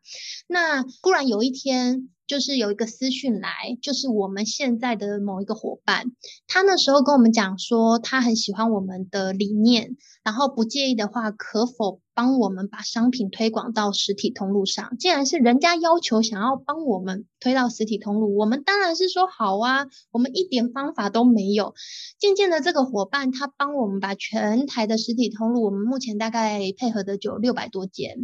[0.48, 2.10] 那忽然有一天。
[2.28, 6.12] 就是有一个私讯来，就是我们现在的某一个伙伴，
[6.48, 14.98] 他那时候跟我们讲说，他很喜欢我们的理念，然后不介意的话，可否帮我们把商品推广到实体通路上？
[14.98, 21.76] 既然是人家要求想要帮我们推到实体通路，我们当然是说好啊，我们一点方法都没有。
[22.20, 28.18] 渐渐的，这个伙伴他帮我们把全台的实体通路，我们目前大概配合的就六百多间。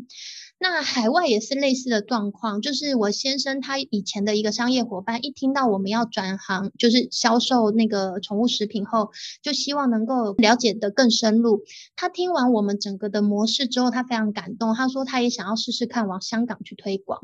[0.63, 11.63] 那海外也是类似的状况，就是我先生他以前的一个商业伙伴，一听到我们要转行，就是销售那个宠物食品后，就希望能够了解得更深入。
[11.97, 17.19] 他听完我们整个的模式之后，他非常感动，他说他也想要试试看往香港去推广。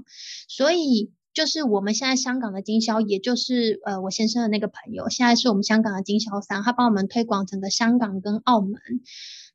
[0.50, 8.74] 所以就是我们现在香港的经销，也就是呃我先生的那个朋友，现在是我们香港的经销商，他帮我们推广整个香港跟澳门。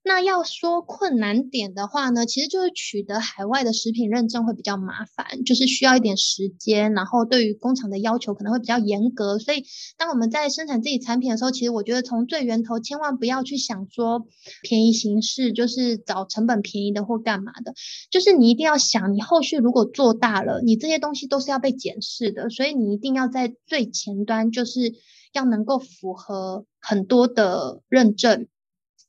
[0.07, 9.38] 那要说困难点的话呢，其实就是取得海外的食品认证会比较麻烦，就是需要一点时间，然后对于工厂的要求可能会比较严格。
[9.38, 9.64] 所以，
[9.97, 14.27] 当我们在生产自己产品的时候，其实我觉得从最源头千万不要去想说
[14.62, 17.73] 便宜行事，就是找成本便宜的或干嘛的，
[18.11, 24.93] 就是你一定要想，你后续如果做大了，你这些东西都是要被检视的，所以你一定要在最前端，就是
[25.33, 28.49] 要能够符合很多的认证。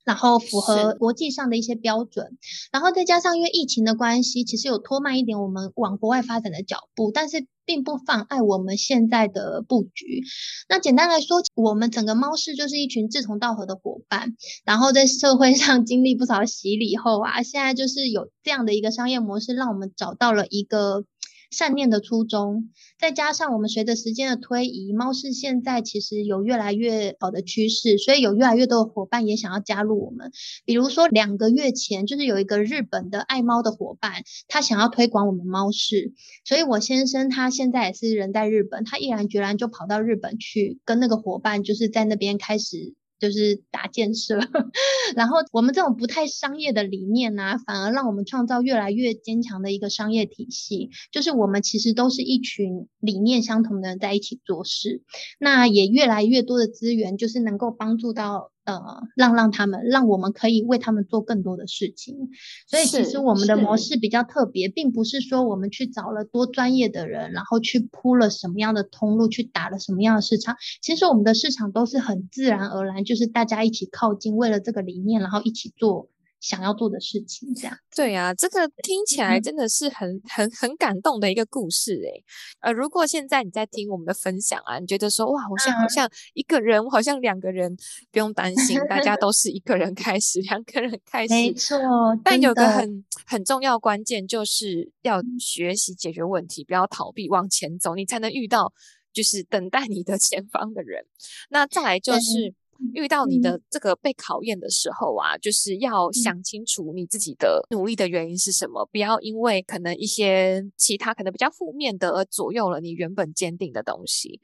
[0.05, 2.37] 然后符合国际上的一些标准，
[2.71, 10.21] 然后再加上因为疫情的关系，其实有拖慢一点我们往国外发展的脚步，但是并不妨碍我们现在的布局。
[10.69, 21.03] 那简单来说，我们整个猫市就是一群志同道合的伙伴，然后在社会上 经历不少洗礼后啊，现在就是有这样的一个商业模式，让我们找到了一个。
[21.51, 30.31] 善念的初衷，再加上我们随着时间的推移，猫式现在其实有越来越好的趋势，所以有越来越多的伙伴也想要加入我们。
[30.65, 42.93] 比如说两个月前，就是有一个日本的爱猫的伙伴，他想要推广我们猫市，所以我先生他现在也是人在日本，他毅然决然就跑到日本去跟那个伙伴，就是在那边开始。
[43.19, 44.37] 就是打建设，
[45.15, 50.89] 然后我们这种不太商业的理念呢、反而让我们创造越来越坚强的一个商业体系。
[51.11, 55.03] 就是我们其实都是一群理念相同的人在一起做事，
[55.39, 58.51] 那也越来越多的资源，就是能够帮助到。
[58.65, 62.29] 呃，让让他们，让我们可以为他们做更多的事情。
[62.67, 70.55] 所以其实我们的模式比较特别，并不是说我们去找了多专业的人，然后去铺了什么样的通路，去打了什么样的市场。
[70.81, 76.09] 其实我们的市场都是很自然而然，就是大家一起靠近，为了这个理念，然后一起做。
[76.45, 82.23] 想要做的事情，这样对呀、啊，这个听起来真的是很很很感动的一个故事诶。
[82.59, 87.75] 呃，如果现在你在听我们的分享啊，你觉得说哇，我现在好像一个人，嗯、好像两个人，
[88.11, 91.79] 不用担心，大家都是一个人开始，两个人开始，没错。
[92.23, 98.71] 但有个很很重要关键，就是要学习解决问题，不要逃避，往前走，你才能遇到
[99.11, 101.03] 就是等待你的前方的人。
[101.49, 102.53] 那再来就是。
[102.93, 114.41] 遇到你的这个被考验的时候啊，就是要想清楚你自己的努力的原因是什么，不要因为可能一些其他可能比较负面的而左右了你原本坚定的东西，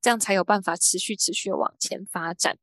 [0.00, 2.56] 这样才有办法持续持续往前发展。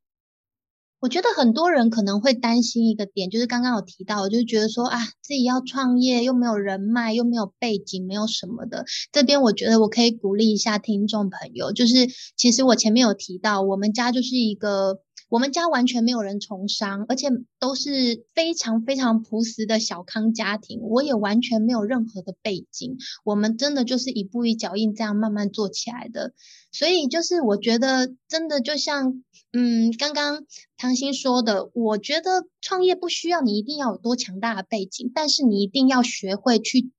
[0.99, 8.85] 我觉得很多人可能会担心一个点，就是刚刚有提到，就是觉得说啊，自己要创业又没有人脉，又没有背景，没有什么的。
[9.11, 14.99] 这边我觉得我可以鼓励一下听众朋友，就是其实我前面有提到，我们家就是一个。
[15.31, 20.81] 我们家完全没有人从商，而且都是非常非常朴实的小康家庭。
[20.81, 26.33] 我也完全没有任何的背景，我们真的就是一步一脚印这样慢慢做起来的。
[26.73, 30.43] 所以就是我觉得真的就像嗯，刚刚
[30.75, 36.91] 唐鑫说的，我觉得创业不需要你一定要有多强大的背景，但是你一定要学会去。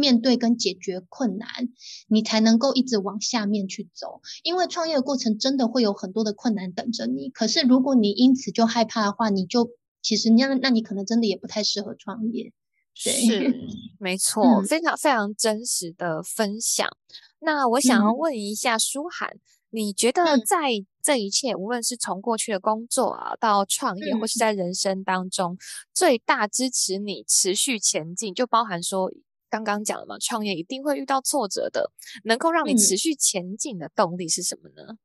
[0.00, 1.48] 面对跟解决困难，
[2.08, 4.22] 你才能够一直往下面去走。
[4.42, 7.28] 因为创业的过程真的会有很多的困难等着你。
[7.28, 12.52] 可是如果你因此就害怕的话，你就其实那那你可能真的也不太适合创业。
[13.04, 13.54] 对，是
[13.98, 16.88] 没 错，嗯，非常非常真实的分享。
[17.40, 25.56] 那我想要问一下舒涵，嗯，你觉得在这一切，无论是从过去的工作啊到创业，或是在人生当中，
[25.94, 29.10] 最大支持你持续前进，就包含说。
[29.50, 31.90] 刚刚讲了嘛，创业一定会遇到挫折的，
[32.24, 34.92] 能够让你持续前进的动力是什么呢？
[34.92, 34.98] 嗯，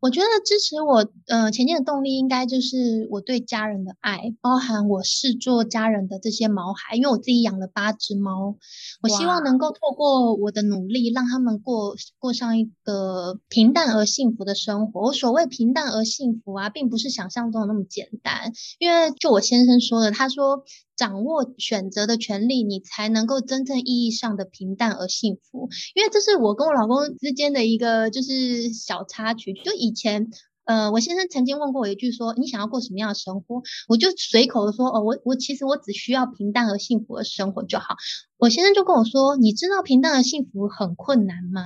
[0.00, 6.96] 我觉得支持我呃前进的动力，应该就是我对家人的爱，包含我视作家人的这些毛孩。
[6.96, 8.56] 因为我自己养了八只猫，
[9.02, 15.08] 我希望能够透过我的努力，让他们过过上一个平淡而幸福的生活。
[15.08, 18.52] 我所谓平淡而幸福啊，并不是想象中的那么简单。
[18.78, 20.64] 因为就我先生说的，他说，
[21.00, 25.70] 掌握选择的权利，你才能够真正意义上的平淡而幸福。
[25.94, 30.28] 因为这是我跟我老公之间的一个就是小插曲，就以前，
[30.64, 33.62] 呃，我先生曾经问过我一句说，你想要过什么样的生活？
[33.88, 37.96] 我就随口说，哦，我我其实我只需要平淡而幸福的生活就好。
[38.36, 41.62] 我先生就跟我说，你知道平淡而幸福很困难吗？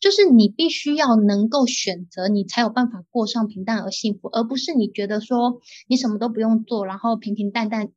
[0.00, 7.92] 就是你必须要能够选择，你才有办法过上平淡而幸福，而不是你觉得说你什么都不用做，然后平平淡淡。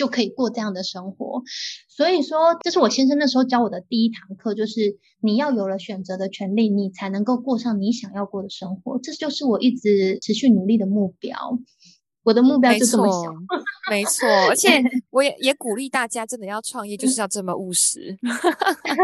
[0.00, 1.42] 就可以过这样的生活，
[1.86, 8.98] 所以说这是我先生那时候教我的第一堂课，就是你要有了选择的权利，你才能够过上你想要过的生活。
[9.02, 11.36] 这就是我一直持续努力的目标。
[12.22, 13.30] 我的目标就这么小，
[13.90, 14.26] 没错。
[14.48, 18.16] 而且 我也也鼓励大家，真的要创业，就是要这么务实，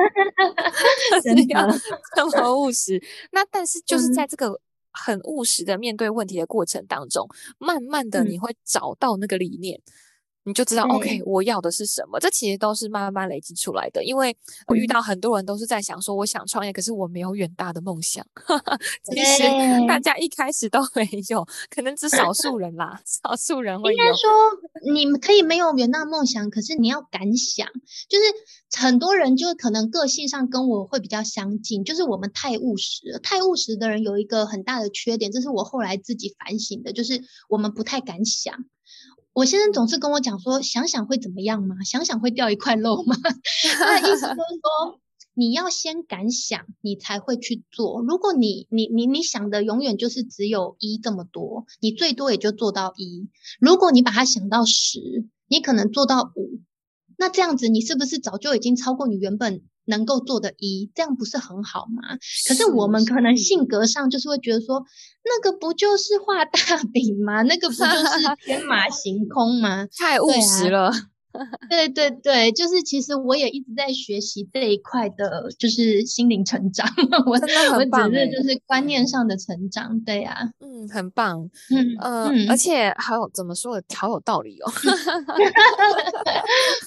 [1.22, 1.68] 真的 要
[2.14, 3.02] 这么务实。
[3.32, 4.58] 那但是就是在这个
[4.92, 7.28] 很务实的面对问题的过程当中，
[7.58, 9.78] 慢慢的你会找到那个理念。
[10.46, 12.20] 你就知道，OK，我要的是什么？
[12.20, 14.04] 这其实都是慢慢累积出来的。
[14.04, 14.34] 因为
[14.68, 18.24] 我遇到很多人都是在想说，我想创业，可是我没有远大的梦想。
[19.02, 19.42] 其实
[19.88, 23.98] 大家一开始都没有，可能只少 数人啦，少数人会有。
[23.98, 24.30] 应该说，
[24.92, 27.66] 你们可以没有远大的梦想，可是你要敢想。
[28.08, 33.18] 就是很多人就可能个性上跟我会比较相近，就是我们太务实了。
[33.18, 38.64] 太务实的人有一个很大的缺点，这是我后来自己反省的，就是我们不太敢想。
[39.36, 41.76] 我先生总是跟我讲说，想想会怎么样吗？
[41.84, 43.14] 想想会掉一块肉吗？
[43.76, 44.98] 他的意思就是说，
[45.34, 48.00] 你要先敢想，你才会去做。
[48.00, 53.28] 如果你你你你想的永远就是只有一这么多，你最多也就做到一。
[53.60, 55.00] 如果你把它想到十，
[55.48, 56.62] 你可能做到五。
[57.18, 59.60] 那这样子，你是不是早就已经超过你原本？
[59.86, 62.16] 能够做的一，这样不是很好吗？
[62.48, 64.84] 可是我们可能性格上就是会觉得说，
[65.24, 66.58] 那个不就是画大
[66.92, 67.42] 饼吗？
[67.42, 69.86] 那个不就是 天马行空吗？
[69.98, 70.92] 太务实了。
[71.70, 76.86] 对对对，就是其实我也一直在学习这一块的，就是心灵成长。
[77.26, 80.00] 我真的很棒，我只是就是观念上的成长。
[80.00, 84.70] 对呀、啊，嗯，很棒，嗯呃嗯，而且还有怎么说的，好有道理哦。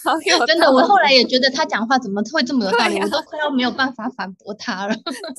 [0.04, 4.96] 好有，真的，我后来也觉得他讲话怎么会这么有道理，啊、我都快要没有办法反驳他了。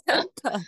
[0.06, 0.61] 真的。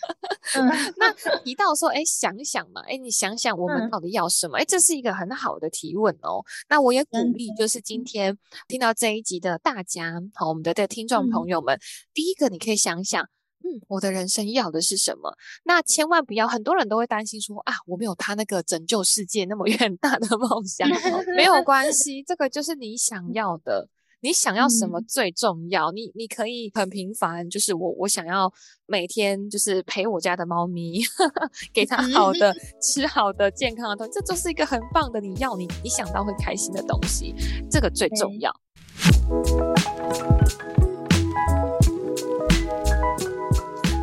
[0.56, 1.12] 嗯，那
[1.44, 4.58] 提到说，哎，想想嘛，哎，你想想我们到底要什么？
[4.58, 6.44] 哎、嗯，这是一个很好的提问哦。
[6.68, 8.31] 那我也鼓励，就是今天。
[8.68, 11.80] 听到这一集的大家，好，我们的的听众朋友们，嗯，
[12.14, 13.22] 第一个你可以想想，
[13.64, 15.36] 嗯，我的人生要的是什么？
[15.64, 20.88] 那千万不要，很多人都会担心说啊，我没有他那个拯救世界那么远大的梦想，
[21.36, 23.88] 没有关系，这个就是你想要的。
[24.24, 25.90] 你想要什么最重要？
[25.90, 28.52] 嗯、你你可以很平凡，就是我我想要
[28.86, 31.02] 每天就是陪我家的猫咪，
[31.74, 35.20] 给它好的 吃好的健康的东西，这就是一个很棒的。
[35.20, 37.34] 你要你你想到会开心的东西，
[37.68, 38.54] 这个最重要。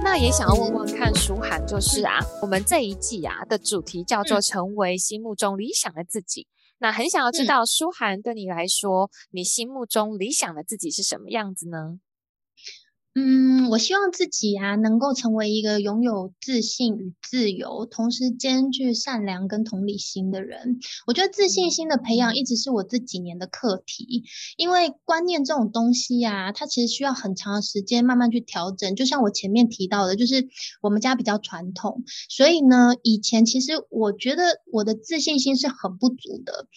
[0.03, 6.45] 那也想要问问看舒涵，就是啊，我们这一季啊的主题叫做成为心目中理想的自己。
[6.79, 11.99] 那很想要知道，舒涵对你来说，你心目中理想的自己是什么样子呢？
[13.21, 20.79] 嗯，我希望自己啊，能够成为一个拥有自信与自由，同时兼具善良跟同理心的人。
[21.05, 24.23] 我觉得自信心的培养一直是我这几年的课题，
[24.55, 28.95] 因为观念这种东西呀，它其实需要很长的时间慢慢去调整。
[28.95, 30.47] 就像我前面提到的，就是
[30.81, 36.67] 我们家比较传统，所以呢，以前其实我觉得我的自信心是很不足的。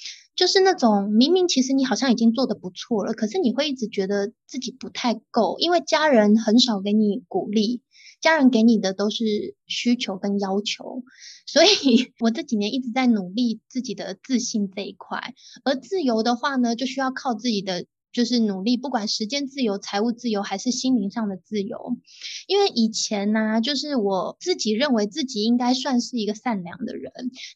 [0.42, 7.80] 就是那种明明其实你好像已经做的不错了，可是你会一直觉得自己不太够，因为家人很少给你鼓励，
[8.20, 11.04] 家人给你的都是需求跟要求，
[11.46, 11.68] 所以
[12.18, 15.32] 我这几年一直在努力自己的自信这一块，
[15.62, 17.84] 而自由的话呢，就需要靠自己的。
[18.12, 21.96] 就是努力，不管时间自由、财务自由，还是心灵上的自由。
[22.46, 27.12] 因为以前呢、就是我自己认为自己应该算是一个善良的人，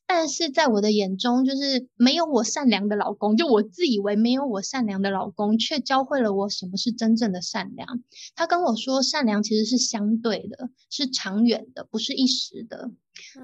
[0.06, 8.02] 但是在我的眼中，就是没有我善良的老公，就我自以为没有我善良的老公，却教会了我什么是真正的善良。
[8.34, 12.90] 他跟我说，善良其实是相对的，是长远的，不是一时的。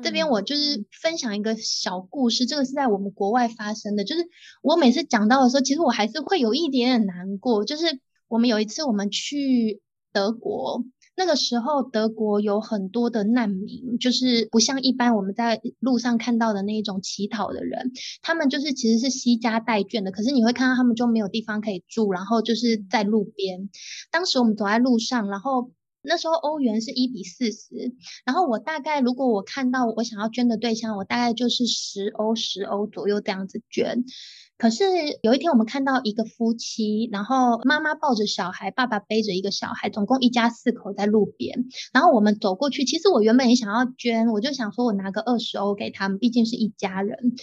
[0.02, 4.04] 这边我就是分享一个小故事，这个是在我们国外发生的。
[4.04, 4.22] 就是
[4.62, 7.64] 我每次讲到的时候，其实我还是会有一点点难过。
[7.64, 7.84] 就是
[8.28, 9.80] 我们有一次我们去
[10.12, 10.84] 德国，
[11.16, 17.92] 那个时候德国有很多的难民，就是不像一般我们在路上看到的那一种乞讨的人，
[18.22, 23.70] 他们就是其实是携家带眷的，可是你会看到他们就没有地方可以住，然后就是在路边。
[24.10, 25.70] 当时我们走在路上，然后
[26.02, 27.94] 那时候欧元是一比四十，
[28.24, 34.04] 然后我大概如果我看到我想要捐的对象，我大概就是十欧十欧左右这样子捐。
[34.58, 34.84] 可是
[35.22, 41.66] 有一天，我们看到一个夫妻，然后妈妈抱着小孩，爸爸背着一个小孩，总共一家四口在路边。
[41.92, 47.34] 然后我们走过去，其实我原本也想要捐，我就想说我拿个二十欧给他们，毕竟是一家人。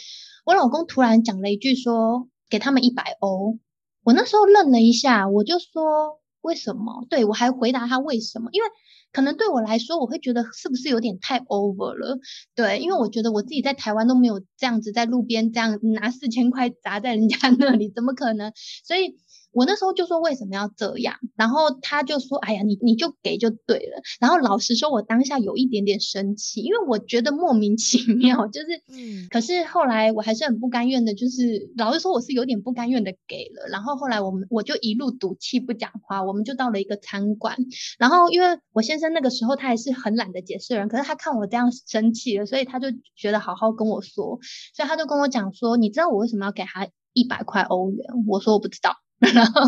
[0.45, 3.57] 我老公突然讲了一句说，给他们一百欧。
[4.03, 7.05] 我那时候愣了一下，我就说为什么？
[7.09, 8.67] 对，我还回答他为什么，因为。
[9.11, 12.19] 可能对我来说，我会觉得是不是有点太 over 了？
[12.53, 18.53] 对，因为我觉得我自己在台湾都没有这样子在路边这样拿四千块砸在人家 那里，怎么可能？
[18.85, 19.17] 所以。
[19.51, 29.27] 我那时候就说为什么要这样，然后他就说：“哎呀，你你就给就对了。”然后老实说，我当下有一点点生气，因为我觉得莫名其妙，就是嗯。
[29.29, 33.67] 可是后来我还是很不甘愿的，就是老实说，我是有点不甘愿的给了。
[33.69, 37.57] 然后后来我们我就一路赌气不讲话，我们就到了一个餐馆。
[37.97, 44.39] 然后因为我先生那个时候他也是很懒得解释人，可是他看我这样生气了，所以他就觉得好好跟我说，
[44.75, 48.93] 所以他就跟我讲说：“你知道我为什么要给他一百块欧元？”我说：“我不知道。”
[49.33, 49.61] 然后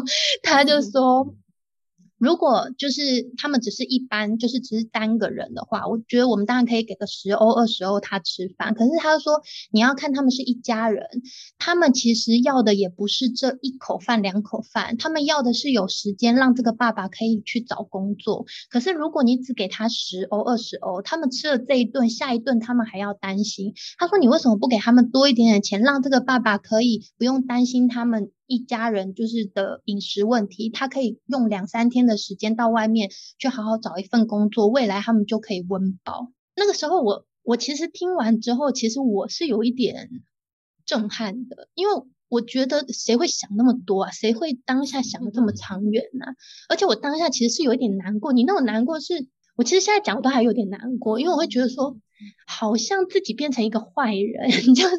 [0.43, 1.35] 他就说。
[2.21, 3.01] 如果就是
[3.35, 8.75] 他们只是一般，就是只是单个人的话，我觉得我们当然可以给个十欧、二十欧他吃饭。
[8.75, 9.41] 可是他说
[9.71, 11.03] 你要看他们是一家人，
[11.57, 18.45] 他们其实要的也不是这一口饭、两口饭，他们要的是有时间让这个爸爸可以去找工作。
[18.69, 23.73] 可是如果你只给他十欧、二十欧，他们吃了这一顿，下一顿他们还要担心。
[23.97, 32.11] 他说你为什么不给他们多一点点钱，让这个爸爸可以不用担心他们一家人就是的饮食问题，他可以用两三天的。
[32.11, 36.29] 的时间到外面去好好找一份工作，未来他们就可以温饱。
[36.57, 40.09] 那个时候我，我我其实听完之后，其实我是有一点
[40.85, 41.93] 震撼的，因为
[42.27, 44.11] 我觉得谁会想那么多啊？
[44.11, 46.25] 谁会当下想的这么长远呢？
[46.25, 46.35] 啊？
[46.67, 48.33] 而且我当下其实是有一点难过。
[48.33, 51.95] 你那种难过是，是我其实现在讲我都还有点难过，因为我会觉得说，
[52.45, 54.97] 好像自己变成一个坏人， 就是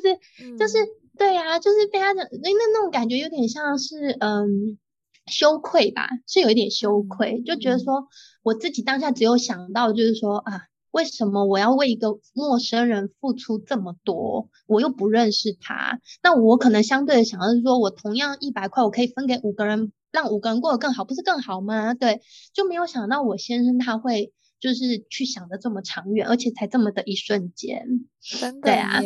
[0.59, 0.79] 就是
[1.19, 4.79] 对呀，啊，就是被他的那那那种感觉有点像是嗯。
[5.27, 8.09] 羞愧吧，是有一点羞愧，就觉得说
[8.43, 14.49] 我自己当下只有想到，就是说啊，为什么我要为一个陌生人付出这么多？
[14.67, 21.95] 我又不认识他，那我可能相对的想的是说，我同样一百块，我可以分给五个人，让五个人过得更好，不是更好吗？
[21.95, 22.21] 对，
[22.53, 29.01] 就没有想到我先生他会就是去想的这么长远，而且才这么的一瞬间，真的，对啊，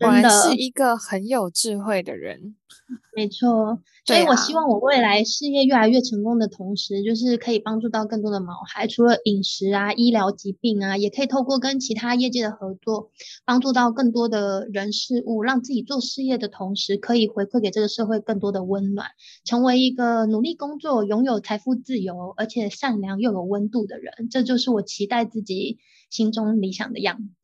[0.00, 2.56] 果然是一个很有智慧的人。
[3.16, 13.10] 没错，所以我希望我未来事业越来越成功的同时，就是可以帮助到更多的毛孩，除了饮食啊、医疗疾病啊，也可以透过跟其他业界的合作，
[13.44, 19.08] 帮助到更多的人事物，让自己做事业的同时，可以回馈给这个社会更多的温暖，
[19.44, 24.28] 成为一个努力工作、拥有财富自由，而且善良又有温度的人。
[24.30, 25.78] 这就是我期待自己
[26.08, 27.39] 心中理想的样子。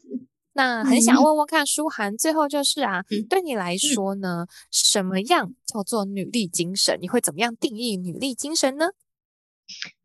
[0.57, 6.99] 那很想问问看，舒涵，最后就是啊，对你来说呢，什么样叫做女力精神？
[6.99, 8.87] 你会怎么样定义女力精神呢？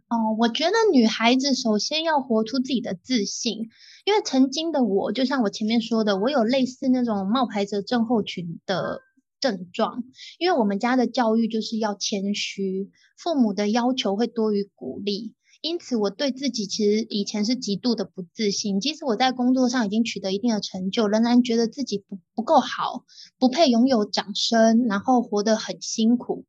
[0.10, 3.70] 哦，我觉得女孩子首先要活出自己的自信，
[4.04, 9.00] 因为曾经的我，就像我前面说的，我有类似那种冒牌者症候群的
[9.40, 10.04] 症状，
[10.38, 15.34] 因为我们家的教育就是要谦虚，父母的要求会多于鼓励。
[15.62, 18.80] 因此，我对自己其实以前是极度的不自信。
[18.80, 23.06] 即使我在工作上已经取得一定的成就，仍然觉得自己不不够好，
[23.38, 26.46] 不配拥有掌声，然后活得很辛苦。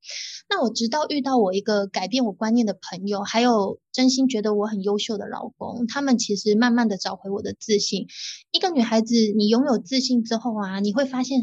[0.48, 8.06] 那我直到遇到我一个改变我观念的朋友，还有真心觉得我很优秀的老公，他们其实慢慢的找回我的自信。
[8.50, 11.42] 一个女孩子，你拥有自信之后啊，你会发现。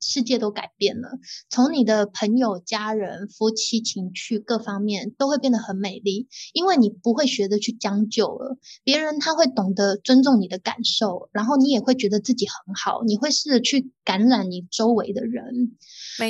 [0.00, 1.18] 世界都改变了，
[1.48, 8.58] 从你的朋友、家人、夫妻情趣各方面都会变得很美丽，因为你不会学着去将就了。
[8.84, 15.76] 别人他会懂得尊重你的感受，然后你也会觉得自己很好，你会试着去感染你周围的人。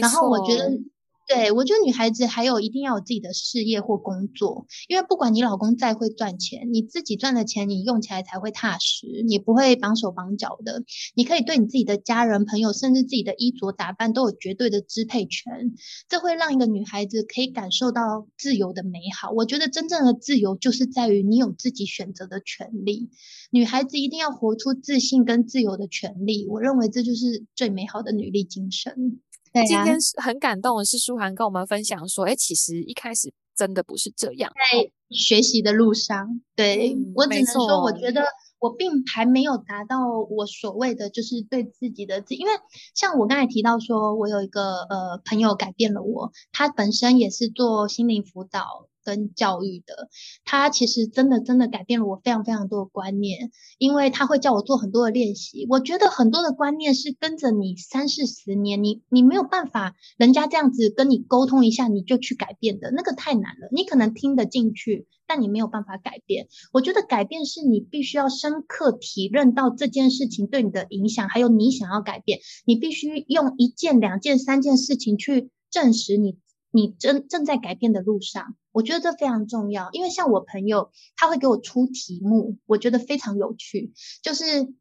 [0.01, 0.79] 然后我觉得。
[1.27, 10.85] 对，我觉得女孩子还有一定要有自己的事业或工作，因为不管你老公再会赚钱，你自己赚的钱你用起来才会踏实，你不会绑手绑脚的。
[11.17, 15.75] 你可以对你自己的家人、朋友，甚至自己的衣着打扮都有绝对的支配权，
[16.09, 19.33] 这会让一个女孩子可以感受到自由的美好。
[19.33, 23.11] 我觉得真正的自由就是在于你有自己选择的权利。
[23.51, 29.21] 女孩子一定要活出自信跟自由的权利，我认为这就是最美好的女力精神。
[29.65, 34.53] 今天是很感动的是，舒涵跟我们分享说，哎，其实一开始真的不是这样。
[34.55, 38.23] 在学习的路上，对、嗯、我只能说，我觉得。
[38.59, 39.99] 我并还没有达到
[40.31, 42.53] 我所谓的就是对自己的自，因为
[42.95, 50.09] 像我刚才提到说，我有一个呃朋友改变了我，他本身也是做心灵辅导跟教育的，
[50.45, 55.67] 他其实真的真的改变了我非常非常多的观念，因为他会叫我做很多的练习。
[55.71, 63.69] 我觉得很多的观念是跟着你三四十年，你你没有办法，人家这样子跟你沟通一下你就去改变的，那个太难了。
[63.71, 65.07] 你可能听得进去。
[65.29, 66.47] 但你没有办法改变。
[66.73, 76.39] 我觉得改变是你必须要深刻体认到这件事情对你的影响，还有你想要改变，你必须用一件、两件、三件事情去证实你
[76.71, 78.55] 你正正在改变的路上。
[78.77, 84.75] 我觉得这非常重要，因为像我朋友，他会给我出题目，我觉得非常有趣，就是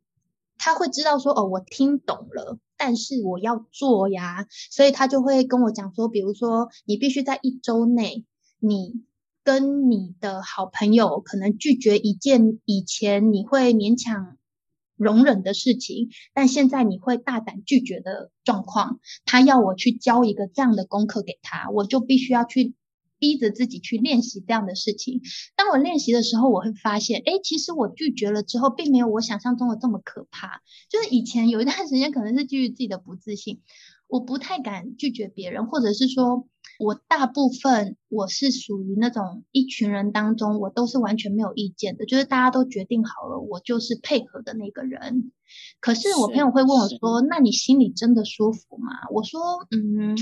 [0.58, 8.26] 他会知道说，哦，我听懂了，但是我要做呀，所以他就会跟我讲说，比如说你必须在一周内，
[8.60, 9.06] 你。
[9.46, 14.38] 跟你的好朋友可能拒绝一件以前你会勉强
[14.98, 22.74] 容忍的事情，但现在你会大胆拒绝的状况，他要我去教一个这样的功课给他，我就必须要去
[23.26, 25.22] 逼着自己去练习这样的事情。
[25.56, 30.62] 当我练习的时候，我会发现，诶，其实我拒绝了之后，并没有我想象中的这么可怕。
[30.92, 33.62] 就是以前有一段时间，可能是基于自己的不自信，
[34.08, 36.48] 我不太敢拒绝别人，或者是说。
[36.78, 45.32] 我大部分我是属于那种一群人当中，我都是完全没有意见的，就是大家都决定好了，我就是配合的那个人。
[45.80, 49.40] 可是我朋友会问我说：“那你心里真的舒服吗？”我说
[49.72, 50.18] ：“嗯，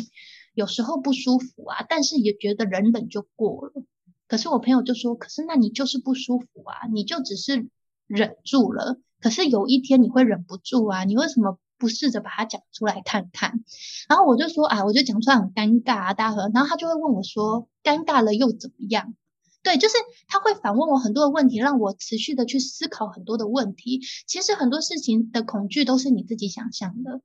[0.53, 3.83] 有时候不舒服啊，但是也觉得忍忍就过了。”
[4.27, 7.67] 可是我朋友就说：“可是那你就是不舒服啊，你就只是
[8.07, 8.99] 忍住了。
[9.19, 13.61] 可是有一天你会忍不住啊，你为什么？”不试着把它讲出来看看，
[14.07, 19.15] 然后我就说啊，我就讲出来很尴尬啊，大家可能，然后他就会问我说，尴尬了又怎么样？
[19.63, 19.95] 对，就是
[20.27, 23.99] 他会反问我很多的问题，让我持续的去思考很多的问题。
[24.27, 27.19] 其实很多事情的恐惧都是你自己想象的，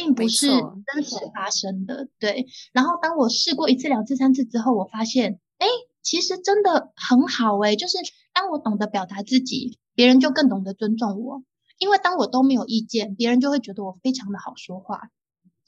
[0.00, 2.08] 并不是真实发生的。
[2.18, 5.66] 对，然后当我试过一次、两次、三次之后，我发现，哎，
[6.02, 7.98] 其实真的很好诶，就是
[8.32, 11.42] 当我懂得表达自己，别人就更懂得尊重我。
[11.78, 15.10] 因为当我都没有意见，别人就会觉得我非常的好说话，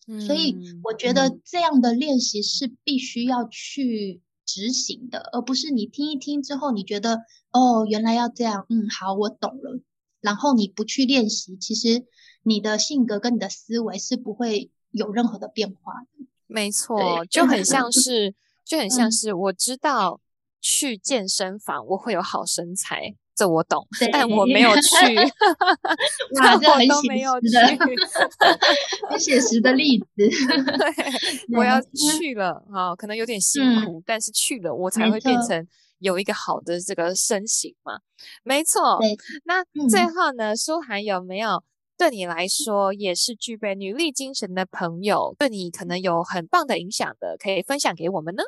[0.07, 7.21] 嗯，所以我觉得这样的练习是必须要去执行的，而不是你听一听之后，你觉得
[7.51, 9.81] 哦，原来要这样，嗯，好，我懂了，
[10.21, 12.05] 然后你不去练习，其实
[12.43, 16.27] 你的性格跟你的思维是不会有任何的变化的。
[16.47, 18.35] 没错， 就很像是，
[18.65, 20.21] 就很像是我知道
[20.61, 23.15] 去健身房我会有好身材。
[23.35, 25.17] 这我懂，但我没有去，
[26.39, 27.49] 哇，这很都没有去，
[29.09, 30.07] 很写实的例子。
[30.17, 35.67] 对， 我要去了啊，可能有点辛苦，嗯，但是去了，我才会变成
[36.01, 38.01] 有一个好的这个身形嘛。
[38.43, 39.01] 没错。
[39.45, 41.65] 那最后呢，舒涵有没有
[42.03, 48.43] 对你来说也是具备女力精神的朋友，对你可能有很棒的影响的，可以分享给我们呢？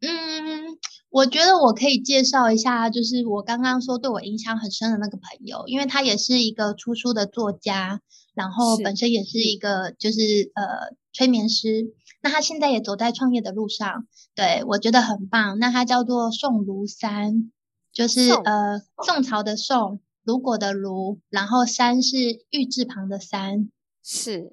[0.00, 0.76] 嗯。
[1.08, 8.00] 我觉得我可以介绍一下，就是我刚刚说对我影响很深的那个朋友，因为他也是一个出书的作家，
[8.34, 10.20] 然后本身也是一个就是
[10.54, 15.58] 呃催眠师，那他现在也走在创业的路上，对，我觉得很棒。
[15.58, 17.52] 那他叫做宋如山，
[17.92, 23.70] 就是呃宋朝的宋，如果的如，然后山是玉字旁的山，
[24.02, 24.52] 是。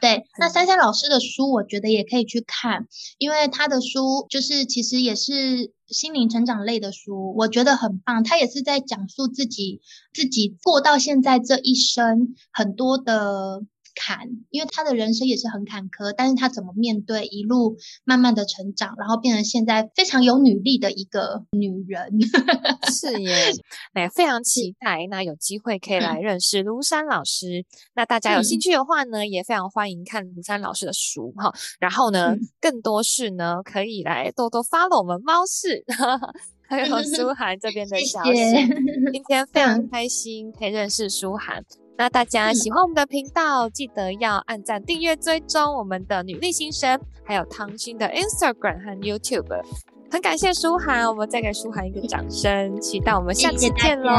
[0.00, 2.88] 对，那珊珊老师的书，我觉得也可以去看，
[3.18, 8.24] 因为他的书就是其实也是心灵成长类的书，我觉得很棒。
[8.24, 9.80] 他也是在讲述自己
[10.12, 13.62] 自己过到现在这一生很多的。
[13.94, 22.10] 坎，因为他的人生也是很坎坷，但是他怎么面对，一路慢慢的成长，然后变成现在非常有女力的一个女人，
[22.90, 23.52] 是耶，
[23.94, 27.64] 那非常期待，那有机会可以来认识庐山老师，嗯、
[27.94, 35.84] 那大家有兴趣的话呢，也非常欢迎看庐山老师的书哈，然后呢，嗯、更多事呢可以来多多 follow 我们猫市，
[36.66, 38.66] 还有 书涵这边的消息，谢谢
[39.12, 41.64] 今天非常开心可以认识书涵。
[42.02, 49.62] 那大家喜欢我们的频道记得要按赞订阅追踪我们的女力新生还有汤新的 instagram 和 youtube
[50.10, 54.12] 很感谢舒涵我们再给舒涵一个掌声期待我们下次见喽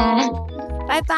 [0.88, 1.14] 拜拜。